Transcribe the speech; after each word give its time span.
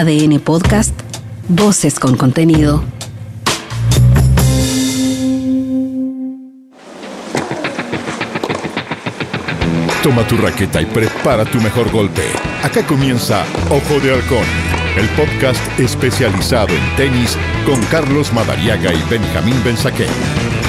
ADN 0.00 0.40
Podcast, 0.40 0.98
Voces 1.46 2.00
con 2.00 2.16
contenido. 2.16 2.82
Toma 10.02 10.26
tu 10.26 10.38
raqueta 10.38 10.80
y 10.80 10.86
prepara 10.86 11.44
tu 11.44 11.60
mejor 11.60 11.90
golpe. 11.92 12.22
Acá 12.62 12.86
comienza 12.86 13.44
Ojo 13.68 14.00
de 14.00 14.14
Halcón, 14.14 14.46
el 14.96 15.06
podcast 15.10 15.60
especializado 15.78 16.68
en 16.68 16.96
tenis 16.96 17.36
con 17.66 17.78
Carlos 17.90 18.32
Madariaga 18.32 18.94
y 18.94 19.02
Benjamín 19.10 19.62
Benzaquén. 19.62 20.59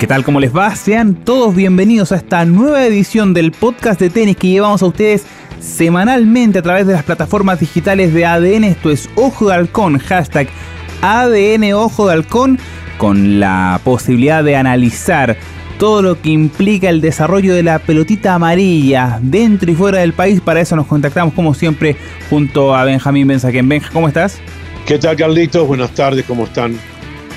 ¿Qué 0.00 0.06
tal? 0.06 0.24
¿Cómo 0.24 0.40
les 0.40 0.56
va? 0.56 0.74
Sean 0.76 1.14
todos 1.14 1.54
bienvenidos 1.54 2.10
a 2.10 2.16
esta 2.16 2.46
nueva 2.46 2.86
edición 2.86 3.34
del 3.34 3.52
podcast 3.52 4.00
de 4.00 4.08
tenis 4.08 4.34
que 4.34 4.48
llevamos 4.48 4.80
a 4.82 4.86
ustedes 4.86 5.26
semanalmente 5.60 6.58
a 6.60 6.62
través 6.62 6.86
de 6.86 6.94
las 6.94 7.02
plataformas 7.02 7.60
digitales 7.60 8.14
de 8.14 8.24
ADN. 8.24 8.64
Esto 8.64 8.90
es 8.90 9.10
Ojo 9.14 9.48
de 9.48 9.56
Halcón, 9.56 9.98
hashtag 9.98 10.48
ADN 11.02 11.74
Ojo 11.74 12.06
de 12.06 12.14
Halcón, 12.14 12.58
con 12.96 13.40
la 13.40 13.78
posibilidad 13.84 14.42
de 14.42 14.56
analizar 14.56 15.36
todo 15.78 16.00
lo 16.00 16.18
que 16.22 16.30
implica 16.30 16.88
el 16.88 17.02
desarrollo 17.02 17.52
de 17.52 17.62
la 17.62 17.78
pelotita 17.78 18.32
amarilla 18.32 19.18
dentro 19.20 19.70
y 19.70 19.74
fuera 19.74 19.98
del 19.98 20.14
país. 20.14 20.40
Para 20.40 20.62
eso 20.62 20.76
nos 20.76 20.86
contactamos 20.86 21.34
como 21.34 21.52
siempre 21.52 21.94
junto 22.30 22.74
a 22.74 22.84
Benjamín 22.84 23.28
Benzaquén. 23.28 23.68
Benja, 23.68 23.90
¿cómo 23.92 24.08
estás? 24.08 24.38
¿Qué 24.86 24.98
tal 24.98 25.14
Carlitos? 25.14 25.68
Buenas 25.68 25.90
tardes, 25.90 26.24
¿cómo 26.24 26.44
están? 26.44 26.74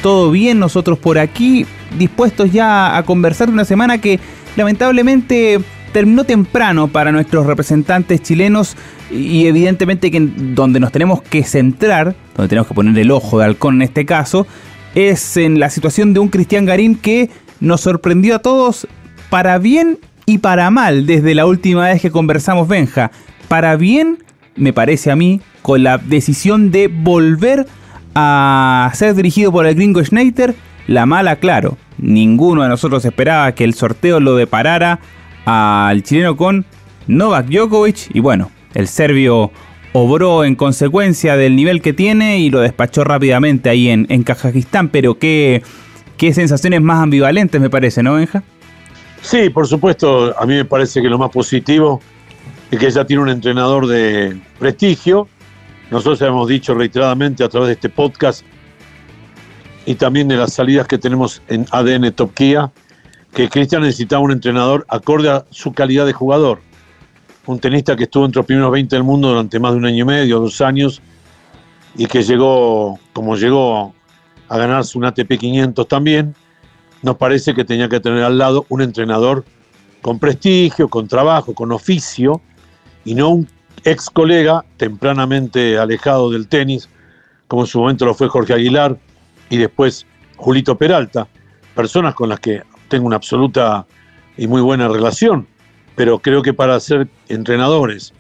Todo 0.04 0.32
bien, 0.32 0.60
nosotros 0.60 1.00
por 1.00 1.18
aquí 1.18 1.66
dispuestos 1.98 2.52
ya 2.52 2.98
a 2.98 3.04
conversar 3.04 3.48
de 3.48 3.54
una 3.54 3.64
semana 3.64 4.00
que 4.00 4.20
lamentablemente 4.58 5.62
terminó 5.94 6.26
temprano 6.26 6.90
para 6.90 7.14
nuestros 7.14 7.46
representantes 7.46 8.22
chilenos 8.22 8.76
y 9.10 9.48
evidentemente 9.48 10.12
que 10.12 10.20
donde 10.20 10.82
nos 10.82 10.92
tenemos 10.92 11.22
que 11.22 11.46
centrar, 11.46 12.18
donde 12.36 12.50
tenemos 12.50 12.68
que 12.68 12.74
poner 12.74 12.98
el 12.98 13.12
ojo 13.12 13.40
de 13.40 13.46
halcón 13.46 13.76
en 13.76 13.84
este 13.84 14.06
caso, 14.06 14.46
es 14.94 15.38
en 15.38 15.58
la 15.58 15.70
situación 15.70 16.14
de 16.14 16.20
un 16.20 16.28
Cristian 16.28 16.66
Garín 16.66 16.96
que 16.96 17.30
nos 17.62 17.80
sorprendió 17.80 18.36
a 18.36 18.40
todos 18.40 18.86
para 19.30 19.58
bien 19.58 20.00
y 20.26 20.40
para 20.40 20.70
mal 20.70 21.06
desde 21.06 21.34
la 21.34 21.46
última 21.46 21.86
vez 21.86 22.02
que 22.02 22.12
conversamos 22.12 22.68
Benja. 22.68 23.10
Para 23.48 23.78
bien, 23.78 24.18
me 24.58 24.74
parece 24.74 25.12
a 25.12 25.16
mí, 25.16 25.40
con 25.62 25.84
la 25.84 25.98
decisión 25.98 26.72
de 26.72 26.90
volver 26.90 27.62
a 27.62 27.83
ser 28.94 29.16
dirigido 29.16 29.52
por 29.52 29.66
el 29.66 29.76
gringo 29.76 30.04
Schneider, 30.04 30.56
la 30.88 31.06
mala, 31.06 31.38
claro, 31.38 31.78
ninguno 31.98 32.64
de 32.64 32.70
nosotros 32.70 33.06
esperaba 33.06 33.54
que 33.54 33.64
el 33.64 33.74
sorteo 33.74 34.20
lo 34.20 34.36
deparara 34.36 35.00
al 35.46 36.04
chileno 36.04 36.38
con 36.38 36.66
Novak 37.08 37.48
Djokovic 37.48 38.10
y 38.14 38.20
bueno, 38.20 38.52
el 38.74 38.88
serbio 38.88 39.52
obró 39.94 40.44
en 40.44 40.56
consecuencia 40.56 41.38
del 41.38 41.56
nivel 41.56 41.82
que 41.82 41.94
tiene 41.94 42.40
y 42.40 42.50
lo 42.50 42.60
despachó 42.60 43.04
rápidamente 43.04 43.70
ahí 43.70 43.90
en, 43.90 44.08
en 44.10 44.24
Kazajistán, 44.24 44.90
pero 44.90 45.18
qué, 45.20 45.64
qué 46.18 46.34
sensaciones 46.34 46.82
más 46.82 47.02
ambivalentes 47.02 47.62
me 47.62 47.70
parece, 47.70 48.04
¿no, 48.04 48.16
Benja? 48.16 48.44
Sí, 49.22 49.50
por 49.50 49.68
supuesto, 49.68 50.38
a 50.38 50.46
mí 50.46 50.56
me 50.56 50.66
parece 50.66 51.02
que 51.02 51.08
lo 51.08 51.18
más 51.18 51.30
positivo 51.30 52.02
es 52.72 52.80
que 52.80 52.92
ya 52.92 53.06
tiene 53.06 53.22
un 53.24 53.30
entrenador 53.30 53.88
de 53.88 54.38
prestigio. 54.60 55.28
Nosotros 55.94 56.20
hemos 56.24 56.48
dicho 56.48 56.74
reiteradamente 56.74 57.44
a 57.44 57.50
través 57.50 57.68
de 57.68 57.74
este 57.74 57.88
podcast 57.88 58.44
y 59.86 59.94
también 59.94 60.28
de 60.28 60.36
las 60.36 60.52
salidas 60.52 60.88
que 60.88 60.98
tenemos 60.98 61.44
en 61.50 61.68
ADN 61.70 62.12
Top 62.14 62.34
que 62.34 63.48
Cristian 63.48 63.84
necesitaba 63.84 64.24
un 64.24 64.32
entrenador 64.32 64.88
acorde 64.90 65.30
a 65.30 65.46
su 65.52 65.72
calidad 65.72 66.08
de 66.08 66.14
jugador. 66.14 66.62
Un 67.46 67.60
tenista 67.60 67.96
que 67.96 68.06
estuvo 68.06 68.26
entre 68.26 68.40
los 68.40 68.48
primeros 68.48 68.72
20 68.72 68.96
del 68.96 69.04
mundo 69.04 69.28
durante 69.28 69.60
más 69.60 69.74
de 69.74 69.78
un 69.78 69.86
año 69.86 70.02
y 70.02 70.06
medio, 70.06 70.40
dos 70.40 70.62
años, 70.62 71.00
y 71.96 72.08
que 72.08 72.24
llegó, 72.24 72.98
como 73.14 73.36
llegó 73.36 73.94
a 74.50 74.58
ganarse 74.58 74.98
un 74.98 75.06
ATP 75.06 75.38
500 75.38 75.88
también, 75.88 76.34
nos 77.04 77.18
parece 77.18 77.54
que 77.54 77.66
tenía 77.66 77.88
que 77.88 78.00
tener 78.00 78.24
al 78.24 78.40
lado 78.40 78.66
un 78.70 78.82
entrenador 78.82 79.46
con 80.02 80.18
prestigio, 80.18 80.88
con 80.88 81.08
trabajo, 81.08 81.54
con 81.54 81.72
oficio, 81.72 82.42
y 83.06 83.14
no 83.14 83.30
un 83.30 83.48
ex 83.84 84.10
colega 84.10 84.64
tempranamente 84.78 85.78
alejado 85.78 86.32
del 86.32 86.48
tenis, 86.48 86.90
como 87.48 87.64
en 87.64 87.68
su 87.68 87.80
momento 87.80 88.06
lo 88.06 88.14
fue 88.14 88.28
Jorge 88.28 88.54
Aguilar, 88.54 88.98
y 89.50 89.58
después 89.58 90.06
Julito 90.38 90.78
Peralta, 90.78 91.28
personas 91.76 92.16
con 92.16 92.30
las 92.30 92.40
que 92.40 92.64
tengo 92.88 93.06
una 93.06 93.18
absoluta 93.18 93.86
y 94.38 94.48
muy 94.48 94.62
buena 94.62 94.88
relación, 94.88 95.48
pero 95.96 96.20
creo 96.20 96.42
que 96.42 96.54
para 96.54 96.80
ser 96.80 97.08
entrenadores 97.28 98.14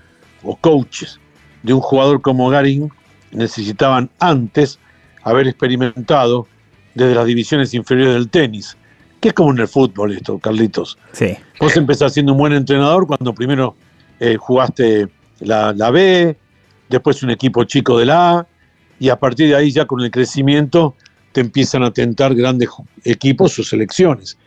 o 0.43 0.55
coaches 0.55 1.19
de 1.63 1.73
un 1.73 1.79
jugador 1.79 2.21
como 2.21 2.49
Garín 2.49 2.91
necesitaban 3.31 4.09
antes 4.19 4.79
haber 5.23 5.47
experimentado 5.47 6.47
desde 6.93 7.15
las 7.15 7.25
divisiones 7.25 7.73
inferiores 7.73 8.13
del 8.13 8.29
tenis, 8.29 8.77
que 9.19 9.29
es 9.29 9.33
como 9.33 9.51
en 9.51 9.59
el 9.59 9.67
fútbol 9.67 10.11
esto, 10.11 10.37
Carlitos. 10.37 10.97
Sí. 11.13 11.35
Vos 11.59 11.75
empezás 11.77 12.13
siendo 12.13 12.33
un 12.33 12.37
buen 12.37 12.53
entrenador 12.53 13.07
cuando 13.07 13.33
primero 13.33 13.75
eh, 14.19 14.35
jugaste 14.37 15.07
la, 15.39 15.91
B, 15.91 16.35
después 16.89 17.23
un 17.23 17.31
equipo 17.31 17.63
chico 17.63 17.97
de 17.97 18.05
la 18.05 18.39
A, 18.39 18.47
y 18.99 19.09
a 19.09 19.17
partir 19.17 19.49
de 19.49 19.55
ahí 19.55 19.71
ya 19.71 19.85
con 19.85 20.01
el 20.01 20.11
crecimiento 20.11 20.95
te 21.31 21.41
empiezan 21.41 21.83
a 21.83 21.91
tentar 21.91 22.35
grandes 22.35 22.69
equipos 23.03 23.57
o 23.59 23.63
selecciones. 23.63 24.37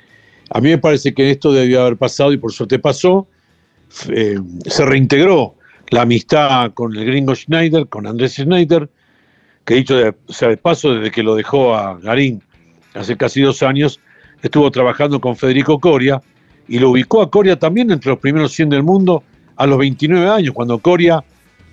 A 0.50 0.60
mí 0.60 0.68
me 0.68 0.78
parece 0.78 1.12
que 1.12 1.30
esto 1.30 1.52
debió 1.52 1.82
haber 1.82 1.96
pasado 1.96 2.32
y 2.32 2.38
por 2.38 2.52
suerte 2.52 2.78
pasó. 2.78 3.26
Eh, 4.08 4.38
se 4.66 4.84
reintegró 4.84 5.56
la 5.90 6.02
amistad 6.02 6.72
con 6.72 6.94
el 6.96 7.04
gringo 7.04 7.34
Schneider, 7.34 7.88
con 7.88 8.06
Andrés 8.06 8.34
Schneider, 8.34 8.88
que 9.64 9.74
dicho 9.74 9.96
sea, 10.28 10.48
de 10.48 10.56
paso, 10.56 10.94
desde 10.94 11.10
que 11.10 11.22
lo 11.22 11.34
dejó 11.34 11.74
a 11.74 11.98
Garín 11.98 12.42
hace 12.94 13.16
casi 13.16 13.42
dos 13.42 13.62
años, 13.62 14.00
estuvo 14.42 14.70
trabajando 14.70 15.20
con 15.20 15.36
Federico 15.36 15.78
Coria 15.80 16.22
y 16.68 16.78
lo 16.78 16.90
ubicó 16.90 17.22
a 17.22 17.30
Coria 17.30 17.58
también 17.58 17.90
entre 17.90 18.10
los 18.10 18.18
primeros 18.18 18.52
100 18.52 18.70
del 18.70 18.82
mundo 18.82 19.22
a 19.56 19.66
los 19.66 19.78
29 19.78 20.28
años, 20.28 20.54
cuando 20.54 20.78
Coria 20.78 21.24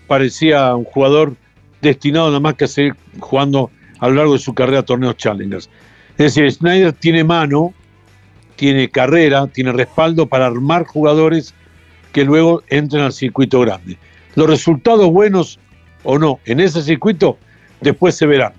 parecía 0.07 0.75
un 0.75 0.85
jugador 0.85 1.35
destinado 1.81 2.27
nada 2.27 2.39
más 2.39 2.55
que 2.55 2.65
a 2.65 2.67
seguir 2.67 2.95
jugando 3.19 3.69
a 3.99 4.07
lo 4.07 4.15
largo 4.15 4.33
de 4.33 4.39
su 4.39 4.53
carrera 4.53 4.79
a 4.79 4.83
torneos 4.83 5.17
Challengers. 5.17 5.69
Es 6.17 6.35
decir, 6.35 6.51
Schneider 6.51 6.93
tiene 6.93 7.23
mano, 7.23 7.73
tiene 8.55 8.89
carrera, 8.89 9.47
tiene 9.47 9.71
respaldo 9.71 10.27
para 10.27 10.47
armar 10.47 10.85
jugadores 10.85 11.53
que 12.11 12.23
luego 12.23 12.63
entren 12.69 13.03
al 13.03 13.13
circuito 13.13 13.59
grande. 13.61 13.97
Los 14.35 14.47
resultados 14.47 15.09
buenos 15.11 15.59
o 16.03 16.17
no 16.17 16.39
en 16.45 16.59
ese 16.59 16.81
circuito 16.81 17.37
después 17.81 18.15
se 18.15 18.25
verán, 18.25 18.53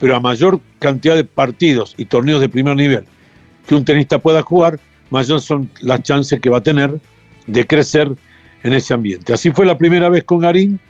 pero 0.00 0.16
a 0.16 0.20
mayor 0.20 0.60
cantidad 0.78 1.14
de 1.14 1.24
partidos 1.24 1.94
y 1.96 2.04
torneos 2.04 2.40
de 2.40 2.48
primer 2.48 2.76
nivel 2.76 3.04
que 3.66 3.74
un 3.74 3.84
tenista 3.84 4.18
pueda 4.18 4.42
jugar, 4.42 4.80
mayor 5.10 5.40
son 5.40 5.70
las 5.80 6.02
chances 6.02 6.40
que 6.40 6.50
va 6.50 6.58
a 6.58 6.62
tener 6.62 6.98
de 7.46 7.66
crecer 7.66 8.10
en 8.62 8.72
ese 8.72 8.94
ambiente. 8.94 9.32
Así 9.32 9.50
fue 9.50 9.66
la 9.66 9.78
primera 9.78 10.08
vez 10.08 10.24
con 10.24 10.40
Garín 10.40 10.80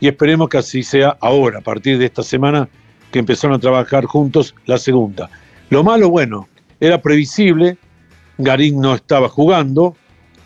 y 0.00 0.08
esperemos 0.08 0.48
que 0.48 0.58
así 0.58 0.82
sea 0.82 1.16
ahora, 1.20 1.58
a 1.58 1.62
partir 1.62 1.98
de 1.98 2.06
esta 2.06 2.22
semana 2.22 2.68
que 3.10 3.18
empezaron 3.18 3.56
a 3.56 3.60
trabajar 3.60 4.04
juntos 4.04 4.54
la 4.66 4.78
segunda. 4.78 5.28
Lo 5.68 5.84
malo, 5.84 6.08
bueno, 6.10 6.48
era 6.80 7.00
previsible, 7.02 7.76
Garín 8.38 8.80
no 8.80 8.94
estaba 8.94 9.28
jugando 9.28 9.96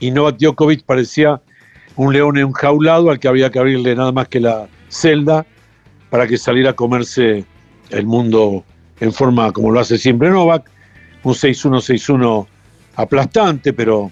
y 0.01 0.11
Novak 0.11 0.39
Djokovic 0.39 0.85
parecía 0.85 1.41
un 1.97 2.13
león 2.13 2.37
enjaulado 2.37 3.11
al 3.11 3.21
que 3.21 3.29
había 3.29 3.51
que 3.51 3.59
abrirle 3.59 3.95
nada 3.95 4.11
más 4.11 4.29
que 4.29 4.41
la 4.41 4.69
celda 4.89 5.47
para 6.11 6.27
que 6.27 6.37
saliera 6.37 6.71
a 6.71 6.75
comerse 6.75 7.45
el 7.91 8.07
mundo 8.07 8.65
en 9.01 9.13
forma 9.13 9.53
como 9.53 9.71
lo 9.71 9.81
hace 9.81 9.99
siempre 9.99 10.31
Novak, 10.31 10.69
un 11.23 11.35
6-1-6-1 11.35 12.47
aplastante, 12.97 13.73
pero 13.73 14.11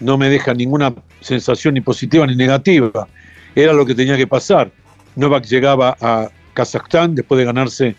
no 0.00 0.18
me 0.18 0.28
deja 0.28 0.54
ninguna 0.54 0.94
sensación 1.20 1.74
ni 1.74 1.80
positiva 1.80 2.26
ni 2.26 2.36
negativa. 2.36 3.08
Era 3.54 3.72
lo 3.72 3.84
que 3.84 3.94
tenía 3.94 4.16
que 4.16 4.26
pasar. 4.26 4.70
Novak 5.16 5.44
llegaba 5.46 5.96
a 6.00 6.30
Kazajstán 6.54 7.14
después 7.14 7.38
de 7.38 7.44
ganarse 7.44 7.96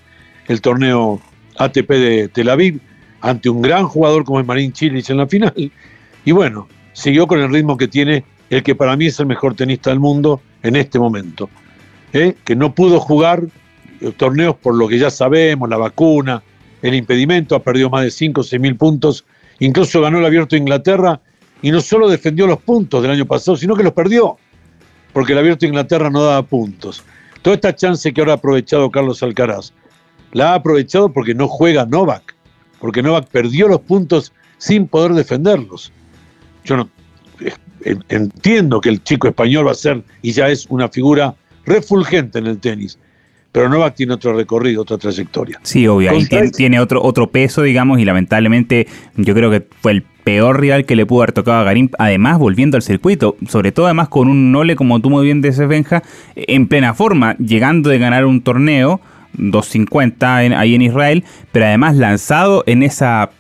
el 0.48 0.62
torneo 0.62 1.22
ATP 1.58 1.90
de 1.90 2.28
Tel 2.30 2.50
Aviv 2.50 2.80
ante 3.22 3.50
un 3.50 3.62
gran 3.62 3.86
jugador 3.86 4.24
como 4.24 4.40
es 4.40 4.46
Marín 4.46 4.72
Chilich 4.72 5.10
en 5.10 5.18
la 5.18 5.28
final. 5.28 5.72
Y 6.26 6.32
bueno, 6.32 6.68
siguió 6.94 7.28
con 7.28 7.40
el 7.40 7.52
ritmo 7.52 7.78
que 7.78 7.88
tiene 7.88 8.24
el 8.50 8.64
que 8.64 8.76
para 8.76 8.96
mí 8.96 9.08
es 9.08 9.20
el 9.20 9.26
mejor 9.26 9.56
tenista 9.56 9.90
del 9.90 10.00
mundo 10.00 10.42
en 10.64 10.76
este 10.76 11.00
momento. 11.00 11.50
¿eh? 12.14 12.36
Que 12.44 12.56
no 12.56 12.74
pudo 12.74 13.00
jugar 13.00 13.44
eh, 14.02 14.12
torneos 14.16 14.56
por 14.56 14.76
lo 14.76 14.88
que 14.88 14.98
ya 14.98 15.10
sabemos, 15.10 15.70
la 15.70 15.78
vacuna, 15.78 16.42
el 16.82 16.96
impedimento, 16.96 17.56
ha 17.56 17.64
perdido 17.64 17.90
más 17.90 18.04
de 18.04 18.12
5 18.12 18.42
o 18.42 18.44
6 18.44 18.62
mil 18.62 18.76
puntos, 18.76 19.26
incluso 19.60 20.02
ganó 20.02 20.20
el 20.20 20.26
abierto 20.26 20.56
de 20.56 20.62
Inglaterra 20.62 21.22
y 21.62 21.72
no 21.72 21.82
solo 21.82 22.08
defendió 22.08 22.48
los 22.48 22.60
puntos 22.60 23.02
del 23.02 23.12
año 23.12 23.26
pasado, 23.26 23.58
sino 23.58 23.76
que 23.76 23.84
los 23.84 23.94
perdió, 23.94 24.38
porque 25.14 25.34
el 25.34 25.40
abierto 25.40 25.62
de 25.62 25.68
Inglaterra 25.68 26.10
no 26.10 26.24
daba 26.24 26.44
puntos. 26.44 27.04
Toda 27.42 27.56
esta 27.56 27.76
chance 27.76 28.14
que 28.14 28.22
ahora 28.22 28.34
ha 28.34 28.36
aprovechado 28.36 28.92
Carlos 28.92 29.24
Alcaraz, 29.24 29.74
la 30.34 30.52
ha 30.52 30.56
aprovechado 30.56 31.12
porque 31.12 31.34
no 31.34 31.48
juega 31.48 31.86
Novak, 31.86 32.36
porque 32.80 33.02
Novak 33.02 33.28
perdió 33.28 33.68
los 33.68 33.82
puntos 33.82 34.34
sin 34.58 34.88
poder 34.88 35.14
defenderlos. 35.14 35.92
Yo 36.64 36.78
no, 36.78 36.90
entiendo 37.82 38.82
que 38.82 38.90
el 38.90 39.04
chico 39.04 39.28
español 39.28 39.68
va 39.68 39.72
a 39.72 39.76
ser 39.76 40.04
y 40.22 40.32
ya 40.32 40.50
es 40.50 40.66
una 40.70 40.90
figura 40.90 41.36
refulgente 41.66 42.40
en 42.40 42.48
el 42.48 42.60
tenis. 42.60 42.98
Pero 43.52 43.68
Novak 43.68 43.96
tiene 43.96 44.14
otro 44.14 44.34
recorrido, 44.34 44.84
otra 44.84 44.98
trayectoria. 44.98 45.60
Sí, 45.64 45.88
obvio, 45.88 46.12
ahí 46.12 46.28
tiene, 46.52 46.80
otro, 46.80 47.02
otro 47.02 47.28
peso, 47.28 47.64
digamos, 47.64 48.00
y 48.00 48.06
lamentablemente 48.06 48.88
yo 49.16 49.34
creo 49.34 49.50
que 49.50 49.66
fue 49.82 49.94
el 49.94 50.04
peor 50.24 50.60
rival 50.62 50.86
que 50.86 50.96
le 50.96 51.08
pudo 51.08 51.24
haber 51.24 51.32
tocado 51.32 51.58
a 51.58 51.64
Garín, 51.64 51.90
además 51.98 52.38
volviendo 52.38 52.78
al 52.78 52.84
circuito, 52.84 53.36
sobre 53.48 53.72
todo 53.72 53.88
además 53.88 54.10
con 54.10 54.28
un 54.28 54.52
Nole, 54.52 54.76
como 54.76 55.00
tú 55.00 55.10
muy 55.10 55.26
bien 55.26 55.42
dices, 55.42 55.68
Benja, 55.68 56.04
en 56.36 56.68
plena 56.68 56.94
forma, 56.94 57.36
llegando 57.38 57.90
de 57.90 57.98
ganar 57.98 58.26
un 58.26 58.42
torneo, 58.42 59.02
250 59.34 60.36
ahí 60.36 60.76
en 60.76 60.82
Israel, 60.84 61.24
pero 61.52 61.66
además 61.66 61.96
lanzado 61.96 62.64
en 62.68 62.84
esa 62.84 63.32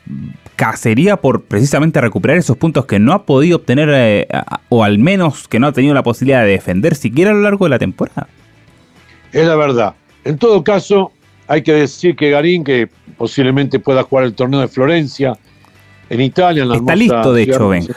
cacería 0.55 1.17
por 1.17 1.43
precisamente 1.43 2.01
recuperar 2.01 2.37
esos 2.37 2.57
puntos 2.57 2.85
que 2.85 2.99
no 2.99 3.13
ha 3.13 3.25
podido 3.25 3.57
obtener, 3.57 3.89
eh, 3.93 4.27
o 4.69 4.83
al 4.83 4.97
menos 4.97 5.47
que 5.47 5.59
no 5.59 5.67
ha 5.67 5.71
tenido 5.71 5.93
la 5.93 6.03
posibilidad 6.03 6.41
de 6.41 6.49
defender 6.49 6.95
siquiera 6.95 7.31
a 7.31 7.33
lo 7.33 7.41
largo 7.41 7.65
de 7.65 7.69
la 7.69 7.79
temporada. 7.79 8.27
Es 9.31 9.45
la 9.45 9.55
verdad. 9.55 9.95
En 10.23 10.37
todo 10.37 10.63
caso, 10.63 11.11
hay 11.47 11.61
que 11.61 11.73
decir 11.73 12.15
que 12.15 12.29
Garín, 12.29 12.63
que 12.63 12.89
posiblemente 13.17 13.79
pueda 13.79 14.03
jugar 14.03 14.25
el 14.25 14.33
torneo 14.33 14.59
de 14.59 14.67
Florencia 14.67 15.37
en 16.09 16.21
Italia, 16.21 16.63
en 16.63 16.69
la 16.69 16.75
Está 16.75 16.95
listo, 16.95 17.33
de 17.33 17.43
hecho, 17.43 17.69
ven. 17.69 17.87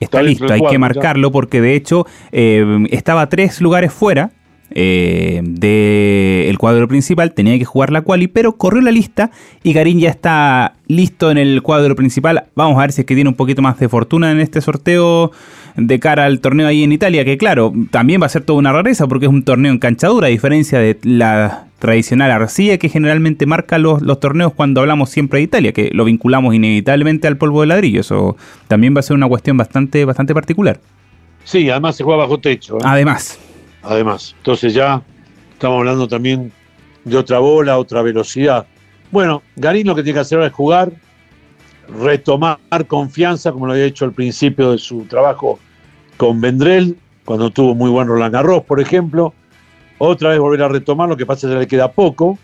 Está, 0.00 0.22
listo, 0.22 0.52
hay 0.52 0.62
que 0.68 0.78
marcarlo 0.78 1.32
porque 1.32 1.60
de 1.60 1.74
hecho 1.74 2.06
eh, 2.30 2.86
estaba 2.90 3.28
tres 3.28 3.60
lugares 3.60 3.92
fuera 3.92 4.30
eh, 4.70 5.40
del 5.42 6.58
cuadro 6.58 6.88
principal, 6.88 7.32
tenía 7.32 7.58
que 7.58 7.64
jugar 7.64 7.90
la 7.90 8.02
quali, 8.02 8.28
pero 8.28 8.56
corrió 8.56 8.82
la 8.82 8.90
lista 8.90 9.30
y 9.62 9.72
Garín 9.72 9.98
ya 9.98 10.10
está 10.10 10.74
listo 10.86 11.30
en 11.30 11.38
el 11.38 11.62
cuadro 11.62 11.96
principal. 11.96 12.44
Vamos 12.54 12.76
a 12.78 12.82
ver 12.82 12.92
si 12.92 13.02
es 13.02 13.06
que 13.06 13.14
tiene 13.14 13.30
un 13.30 13.36
poquito 13.36 13.62
más 13.62 13.78
de 13.78 13.88
fortuna 13.88 14.30
en 14.30 14.40
este 14.40 14.60
sorteo 14.60 15.32
de 15.76 16.00
cara 16.00 16.26
al 16.26 16.40
torneo 16.40 16.66
ahí 16.66 16.82
en 16.82 16.92
Italia, 16.92 17.24
que 17.24 17.38
claro, 17.38 17.72
también 17.90 18.20
va 18.20 18.26
a 18.26 18.30
ser 18.30 18.42
toda 18.42 18.58
una 18.58 18.72
rareza 18.72 19.06
porque 19.06 19.26
es 19.26 19.32
un 19.32 19.44
torneo 19.44 19.72
en 19.72 19.78
canchadura, 19.78 20.26
a 20.26 20.30
diferencia 20.30 20.78
de 20.80 20.98
la 21.02 21.66
tradicional 21.78 22.32
arcilla 22.32 22.76
que 22.78 22.88
generalmente 22.88 23.46
marca 23.46 23.78
los, 23.78 24.02
los, 24.02 24.18
torneos 24.18 24.52
cuando 24.52 24.80
hablamos 24.80 25.10
siempre 25.10 25.38
de 25.38 25.44
Italia, 25.44 25.72
que 25.72 25.90
lo 25.92 26.04
vinculamos 26.04 26.54
inevitablemente 26.54 27.28
al 27.28 27.36
polvo 27.36 27.60
de 27.60 27.68
ladrillo. 27.68 28.00
Eso 28.00 28.36
también 28.66 28.94
va 28.96 29.00
a 29.00 29.02
ser 29.04 29.14
una 29.14 29.28
cuestión 29.28 29.56
bastante, 29.56 30.04
bastante 30.04 30.34
particular. 30.34 30.80
Sí, 31.44 31.70
además 31.70 31.96
se 31.96 32.02
juega 32.02 32.24
bajo 32.24 32.38
techo. 32.38 32.76
¿eh? 32.76 32.80
Además 32.84 33.38
además. 33.88 34.34
Entonces 34.38 34.74
ya 34.74 35.02
estamos 35.52 35.78
hablando 35.78 36.06
también 36.06 36.52
de 37.04 37.16
otra 37.16 37.38
bola, 37.38 37.78
otra 37.78 38.02
velocidad. 38.02 38.66
Bueno, 39.10 39.42
Garín 39.56 39.86
lo 39.86 39.94
que 39.94 40.02
tiene 40.02 40.16
que 40.16 40.20
hacer 40.20 40.40
es 40.40 40.52
jugar, 40.52 40.92
retomar 41.88 42.58
confianza, 42.86 43.50
como 43.50 43.66
lo 43.66 43.72
había 43.72 43.86
hecho 43.86 44.04
al 44.04 44.12
principio 44.12 44.72
de 44.72 44.78
su 44.78 45.04
trabajo 45.04 45.58
con 46.18 46.40
Vendrell, 46.40 46.96
cuando 47.24 47.50
tuvo 47.50 47.74
muy 47.74 47.90
buen 47.90 48.06
Roland 48.08 48.34
Garros, 48.34 48.64
por 48.64 48.80
ejemplo. 48.80 49.32
Otra 49.96 50.30
vez 50.30 50.38
volver 50.38 50.62
a 50.62 50.68
retomar, 50.68 51.08
lo 51.08 51.16
que 51.16 51.26
pasa 51.26 51.46
es 51.46 51.54
que 51.54 51.58
le 51.60 51.66
queda 51.66 51.90
poco, 51.90 52.38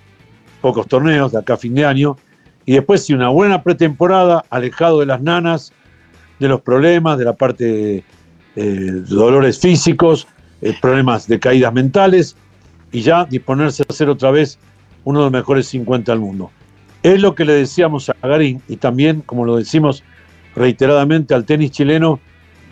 pocos 0.61 0.89
torneos 0.89 1.33
de 1.33 1.39
acá 1.39 1.55
a 1.55 1.57
fin 1.59 1.75
de 1.75 1.85
año. 1.85 2.17
Y 2.65 2.73
después, 2.73 3.05
si 3.05 3.13
una 3.13 3.29
buena 3.29 3.63
pretemporada, 3.63 4.45
alejado 4.49 5.01
de 5.01 5.07
las 5.07 5.21
nanas, 5.21 5.73
de 6.39 6.49
los 6.49 6.63
problemas, 6.63 7.19
de 7.19 7.25
la 7.25 7.35
parte 7.35 7.65
de 7.65 8.05
eh, 8.57 8.91
dolores 9.09 9.61
físicos, 9.61 10.27
eh, 10.65 10.75
problemas 10.81 11.29
de 11.29 11.39
caídas 11.39 11.75
mentales 11.75 12.37
y 12.91 13.03
ya 13.03 13.27
disponerse 13.27 13.85
a 13.87 13.93
ser 13.93 14.09
otra 14.09 14.31
vez 14.31 14.59
uno 15.05 15.19
de 15.19 15.25
los 15.27 15.33
mejores 15.33 15.67
50 15.67 16.11
del 16.11 16.23
mundo. 16.23 16.51
Es 17.03 17.21
lo 17.21 17.35
que 17.35 17.45
le 17.45 17.53
decíamos 17.53 18.09
a 18.09 18.15
Garín 18.27 18.63
y 18.67 18.77
también, 18.77 19.21
como 19.21 19.45
lo 19.45 19.57
decimos 19.57 20.03
reiteradamente 20.57 21.35
al 21.35 21.45
tenis 21.45 21.71
chileno, 21.71 22.19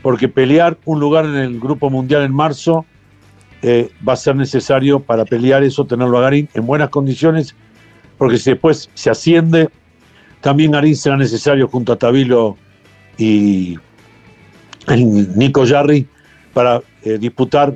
porque 0.00 0.26
pelear 0.26 0.78
un 0.86 1.00
lugar 1.00 1.26
en 1.26 1.34
el 1.34 1.60
Grupo 1.60 1.90
Mundial 1.90 2.22
en 2.22 2.32
marzo 2.32 2.86
eh, 3.60 3.90
va 4.08 4.14
a 4.14 4.16
ser 4.16 4.36
necesario 4.36 5.00
para 5.00 5.26
pelear 5.26 5.62
eso, 5.62 5.84
tenerlo 5.84 6.16
a 6.16 6.22
Garín 6.22 6.48
en 6.54 6.64
buenas 6.64 6.88
condiciones, 6.88 7.54
porque 8.16 8.38
si 8.38 8.52
después 8.52 8.88
se 8.94 9.10
asciende, 9.10 9.68
también 10.40 10.70
Garín 10.70 10.96
será 10.96 11.18
necesario 11.18 11.68
junto 11.68 11.92
a 11.92 11.96
Tabilo 11.96 12.56
y 13.18 13.76
Nico 14.88 15.66
Jarry 15.66 16.08
para 16.54 16.80
eh, 17.04 17.18
disputar 17.18 17.74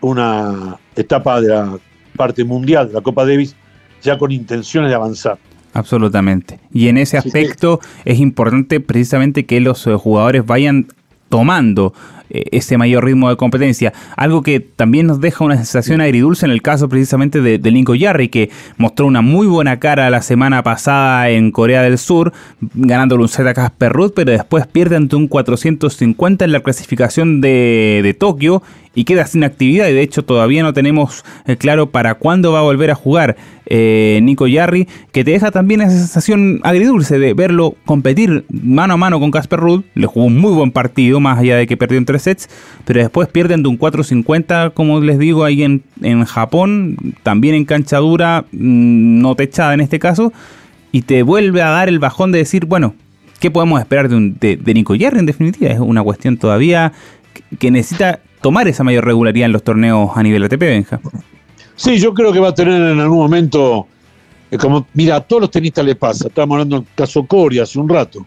una 0.00 0.78
etapa 0.96 1.40
de 1.40 1.48
la 1.48 1.78
parte 2.16 2.44
mundial 2.44 2.88
de 2.88 2.94
la 2.94 3.00
Copa 3.00 3.24
Davis 3.24 3.54
ya 4.02 4.18
con 4.18 4.30
intenciones 4.32 4.90
de 4.90 4.94
avanzar. 4.94 5.38
Absolutamente. 5.72 6.60
Y 6.72 6.88
en 6.88 6.98
ese 6.98 7.18
aspecto 7.18 7.80
es 8.04 8.18
importante 8.18 8.80
precisamente 8.80 9.46
que 9.46 9.60
los 9.60 9.86
eh, 9.86 9.94
jugadores 9.94 10.44
vayan 10.46 10.88
tomando 11.28 11.92
ese 12.30 12.78
mayor 12.78 13.04
ritmo 13.04 13.28
de 13.30 13.36
competencia. 13.36 13.92
Algo 14.16 14.42
que 14.42 14.60
también 14.60 15.06
nos 15.06 15.20
deja 15.20 15.44
una 15.44 15.56
sensación 15.56 16.00
agridulce 16.00 16.46
en 16.46 16.52
el 16.52 16.62
caso 16.62 16.88
precisamente 16.88 17.40
de, 17.40 17.58
de 17.58 17.70
Linko 17.70 17.94
Yarri, 17.94 18.28
que 18.28 18.50
mostró 18.76 19.06
una 19.06 19.22
muy 19.22 19.46
buena 19.46 19.78
cara 19.78 20.10
la 20.10 20.22
semana 20.22 20.62
pasada 20.62 21.30
en 21.30 21.50
Corea 21.50 21.82
del 21.82 21.98
Sur, 21.98 22.32
ganándole 22.74 23.22
un 23.22 23.28
set 23.28 23.46
a 23.46 23.54
Casper 23.54 23.92
Ruth, 23.92 24.12
pero 24.14 24.32
después 24.32 24.66
pierde 24.66 24.96
ante 24.96 25.16
un 25.16 25.28
450 25.28 26.44
en 26.44 26.52
la 26.52 26.60
clasificación 26.60 27.40
de, 27.40 28.00
de 28.02 28.14
Tokio 28.14 28.62
y 28.98 29.04
queda 29.04 29.26
sin 29.26 29.44
actividad 29.44 29.88
y 29.88 29.92
de 29.92 30.02
hecho 30.02 30.24
todavía 30.24 30.64
no 30.64 30.72
tenemos 30.72 31.24
eh, 31.46 31.56
claro 31.56 31.90
para 31.90 32.14
cuándo 32.14 32.50
va 32.50 32.58
a 32.58 32.62
volver 32.62 32.90
a 32.90 32.96
jugar 32.96 33.36
eh, 33.66 34.18
Nico 34.22 34.48
Yarri, 34.48 34.88
que 35.12 35.24
te 35.24 35.30
deja 35.30 35.50
también 35.50 35.82
esa 35.82 35.92
sensación 35.92 36.60
agridulce 36.64 37.18
de 37.18 37.34
verlo 37.34 37.76
competir 37.84 38.44
mano 38.48 38.94
a 38.94 38.96
mano 38.96 39.20
con 39.20 39.30
Casper 39.30 39.60
Ruud, 39.60 39.84
le 39.94 40.06
jugó 40.06 40.26
un 40.26 40.38
muy 40.38 40.52
buen 40.52 40.72
partido, 40.72 41.20
más 41.20 41.38
allá 41.38 41.56
de 41.56 41.66
que 41.66 41.76
perdió 41.76 41.98
en 41.98 42.06
tres 42.06 42.17
sets, 42.18 42.48
pero 42.84 43.00
después 43.00 43.28
pierden 43.28 43.62
de 43.62 43.68
un 43.68 43.78
4.50, 43.78 44.72
como 44.74 45.00
les 45.00 45.18
digo, 45.18 45.44
ahí 45.44 45.62
en, 45.62 45.82
en 46.02 46.24
Japón, 46.24 46.96
también 47.22 47.54
en 47.54 47.64
cancha 47.64 47.98
dura, 47.98 48.44
mm, 48.52 49.20
no 49.20 49.34
techada 49.34 49.74
en 49.74 49.80
este 49.80 49.98
caso, 49.98 50.32
y 50.92 51.02
te 51.02 51.22
vuelve 51.22 51.62
a 51.62 51.68
dar 51.68 51.88
el 51.88 51.98
bajón 51.98 52.32
de 52.32 52.38
decir, 52.38 52.66
bueno, 52.66 52.94
¿qué 53.40 53.50
podemos 53.50 53.80
esperar 53.80 54.08
de, 54.08 54.16
un, 54.16 54.36
de, 54.38 54.56
de 54.56 54.74
Nico 54.74 54.94
Yarri 54.94 55.18
en 55.18 55.26
definitiva? 55.26 55.70
Es 55.70 55.80
una 55.80 56.02
cuestión 56.02 56.36
todavía 56.36 56.92
que 57.58 57.70
necesita 57.70 58.20
tomar 58.40 58.68
esa 58.68 58.84
mayor 58.84 59.04
regularidad 59.04 59.46
en 59.46 59.52
los 59.52 59.62
torneos 59.62 60.10
a 60.14 60.22
nivel 60.22 60.44
ATP, 60.44 60.60
Benja. 60.60 61.00
Sí, 61.76 61.98
yo 61.98 62.12
creo 62.14 62.32
que 62.32 62.40
va 62.40 62.48
a 62.48 62.54
tener 62.54 62.74
en 62.74 62.98
algún 63.00 63.18
momento, 63.18 63.86
eh, 64.50 64.58
como, 64.58 64.86
mira, 64.94 65.16
a 65.16 65.20
todos 65.20 65.42
los 65.42 65.50
tenistas 65.50 65.84
le 65.84 65.94
pasa, 65.94 66.28
estábamos 66.28 66.56
hablando 66.56 66.76
del 66.80 66.86
caso 66.94 67.24
Coria 67.24 67.62
hace 67.62 67.78
un 67.78 67.88
rato. 67.88 68.24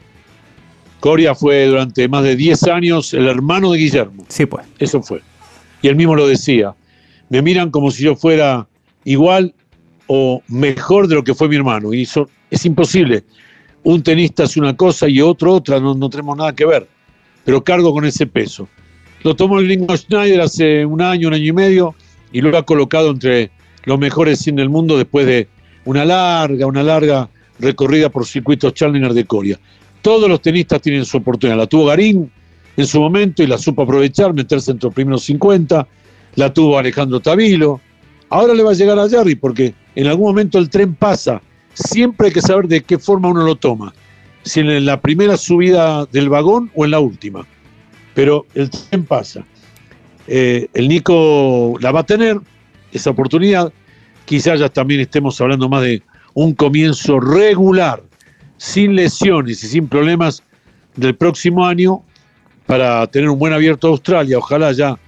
Coria 1.01 1.33
fue 1.33 1.65
durante 1.65 2.07
más 2.07 2.23
de 2.23 2.35
10 2.35 2.63
años 2.67 3.13
el 3.13 3.27
hermano 3.27 3.71
de 3.71 3.79
Guillermo. 3.79 4.23
Sí, 4.29 4.45
pues. 4.45 4.65
Eso 4.79 5.01
fue. 5.01 5.21
Y 5.81 5.87
él 5.87 5.95
mismo 5.95 6.15
lo 6.15 6.27
decía. 6.27 6.75
Me 7.29 7.41
miran 7.41 7.71
como 7.71 7.89
si 7.89 8.03
yo 8.03 8.15
fuera 8.15 8.67
igual 9.03 9.53
o 10.05 10.43
mejor 10.47 11.07
de 11.07 11.15
lo 11.15 11.23
que 11.23 11.33
fue 11.33 11.49
mi 11.49 11.55
hermano. 11.55 11.91
Y 11.91 12.03
eso 12.03 12.29
es 12.51 12.65
imposible. 12.67 13.23
Un 13.83 14.03
tenista 14.03 14.43
es 14.43 14.55
una 14.57 14.77
cosa 14.77 15.09
y 15.09 15.21
otro 15.21 15.55
otra, 15.55 15.79
no, 15.79 15.95
no 15.95 16.07
tenemos 16.07 16.37
nada 16.37 16.53
que 16.53 16.65
ver. 16.65 16.87
Pero 17.45 17.63
cargo 17.63 17.91
con 17.93 18.05
ese 18.05 18.27
peso. 18.27 18.69
Lo 19.23 19.35
tomó 19.35 19.59
el 19.59 19.65
gringo 19.65 19.97
Schneider 19.97 20.39
hace 20.41 20.85
un 20.85 21.01
año, 21.01 21.29
un 21.29 21.33
año 21.33 21.45
y 21.45 21.51
medio, 21.51 21.95
y 22.31 22.41
lo 22.41 22.55
ha 22.55 22.63
colocado 22.63 23.09
entre 23.09 23.49
los 23.85 23.97
mejores 23.97 24.37
100 24.39 24.55
del 24.55 24.69
mundo 24.69 24.97
después 24.97 25.25
de 25.25 25.47
una 25.85 26.05
larga, 26.05 26.67
una 26.67 26.83
larga 26.83 27.27
recorrida 27.59 28.09
por 28.09 28.27
circuitos 28.27 28.75
Challenger 28.75 29.13
de 29.13 29.25
Corea. 29.25 29.59
Todos 30.01 30.29
los 30.29 30.41
tenistas 30.41 30.81
tienen 30.81 31.05
su 31.05 31.17
oportunidad. 31.17 31.57
La 31.57 31.67
tuvo 31.67 31.85
Garín 31.85 32.31
en 32.77 32.87
su 32.87 32.99
momento 32.99 33.43
y 33.43 33.47
la 33.47 33.57
supo 33.57 33.83
aprovechar, 33.83 34.33
meterse 34.33 34.71
entre 34.71 34.87
los 34.87 34.93
primeros 34.93 35.23
50. 35.23 35.87
La 36.35 36.53
tuvo 36.53 36.77
Alejandro 36.77 37.19
Tavilo. 37.19 37.81
Ahora 38.29 38.53
le 38.53 38.63
va 38.63 38.71
a 38.71 38.75
llegar 38.75 38.97
a 38.97 39.09
Jerry 39.09 39.35
porque 39.35 39.73
en 39.95 40.07
algún 40.07 40.27
momento 40.27 40.57
el 40.57 40.69
tren 40.69 40.95
pasa. 40.95 41.41
Siempre 41.73 42.27
hay 42.27 42.33
que 42.33 42.41
saber 42.41 42.67
de 42.67 42.81
qué 42.81 42.97
forma 42.97 43.29
uno 43.29 43.43
lo 43.43 43.55
toma. 43.55 43.93
Si 44.43 44.59
en 44.59 44.85
la 44.85 44.99
primera 44.99 45.37
subida 45.37 46.05
del 46.05 46.29
vagón 46.29 46.71
o 46.75 46.85
en 46.85 46.91
la 46.91 46.99
última 46.99 47.45
pero 48.13 48.45
el 48.53 48.69
tren 48.69 49.05
pasa. 49.05 49.45
Eh, 50.27 50.67
el 50.73 50.87
Nico 50.87 51.75
la 51.79 51.91
va 51.91 52.01
a 52.01 52.05
tener, 52.05 52.39
esa 52.91 53.09
oportunidad. 53.09 53.71
Quizás 54.25 54.59
ya 54.59 54.69
también 54.69 55.01
estemos 55.01 55.39
hablando 55.41 55.69
más 55.69 55.83
de 55.83 56.01
un 56.33 56.53
comienzo 56.53 57.19
regular, 57.19 58.03
sin 58.61 58.95
lesiones 58.95 59.63
y 59.63 59.67
sin 59.69 59.87
problemas 59.87 60.43
del 60.95 61.15
próximo 61.15 61.65
año, 61.65 62.03
para 62.67 63.07
tener 63.07 63.27
un 63.27 63.39
buen 63.39 63.53
abierto 63.53 63.87
a 63.87 63.89
Australia, 63.89 64.37
ojalá 64.37 64.71
ya 64.71 64.99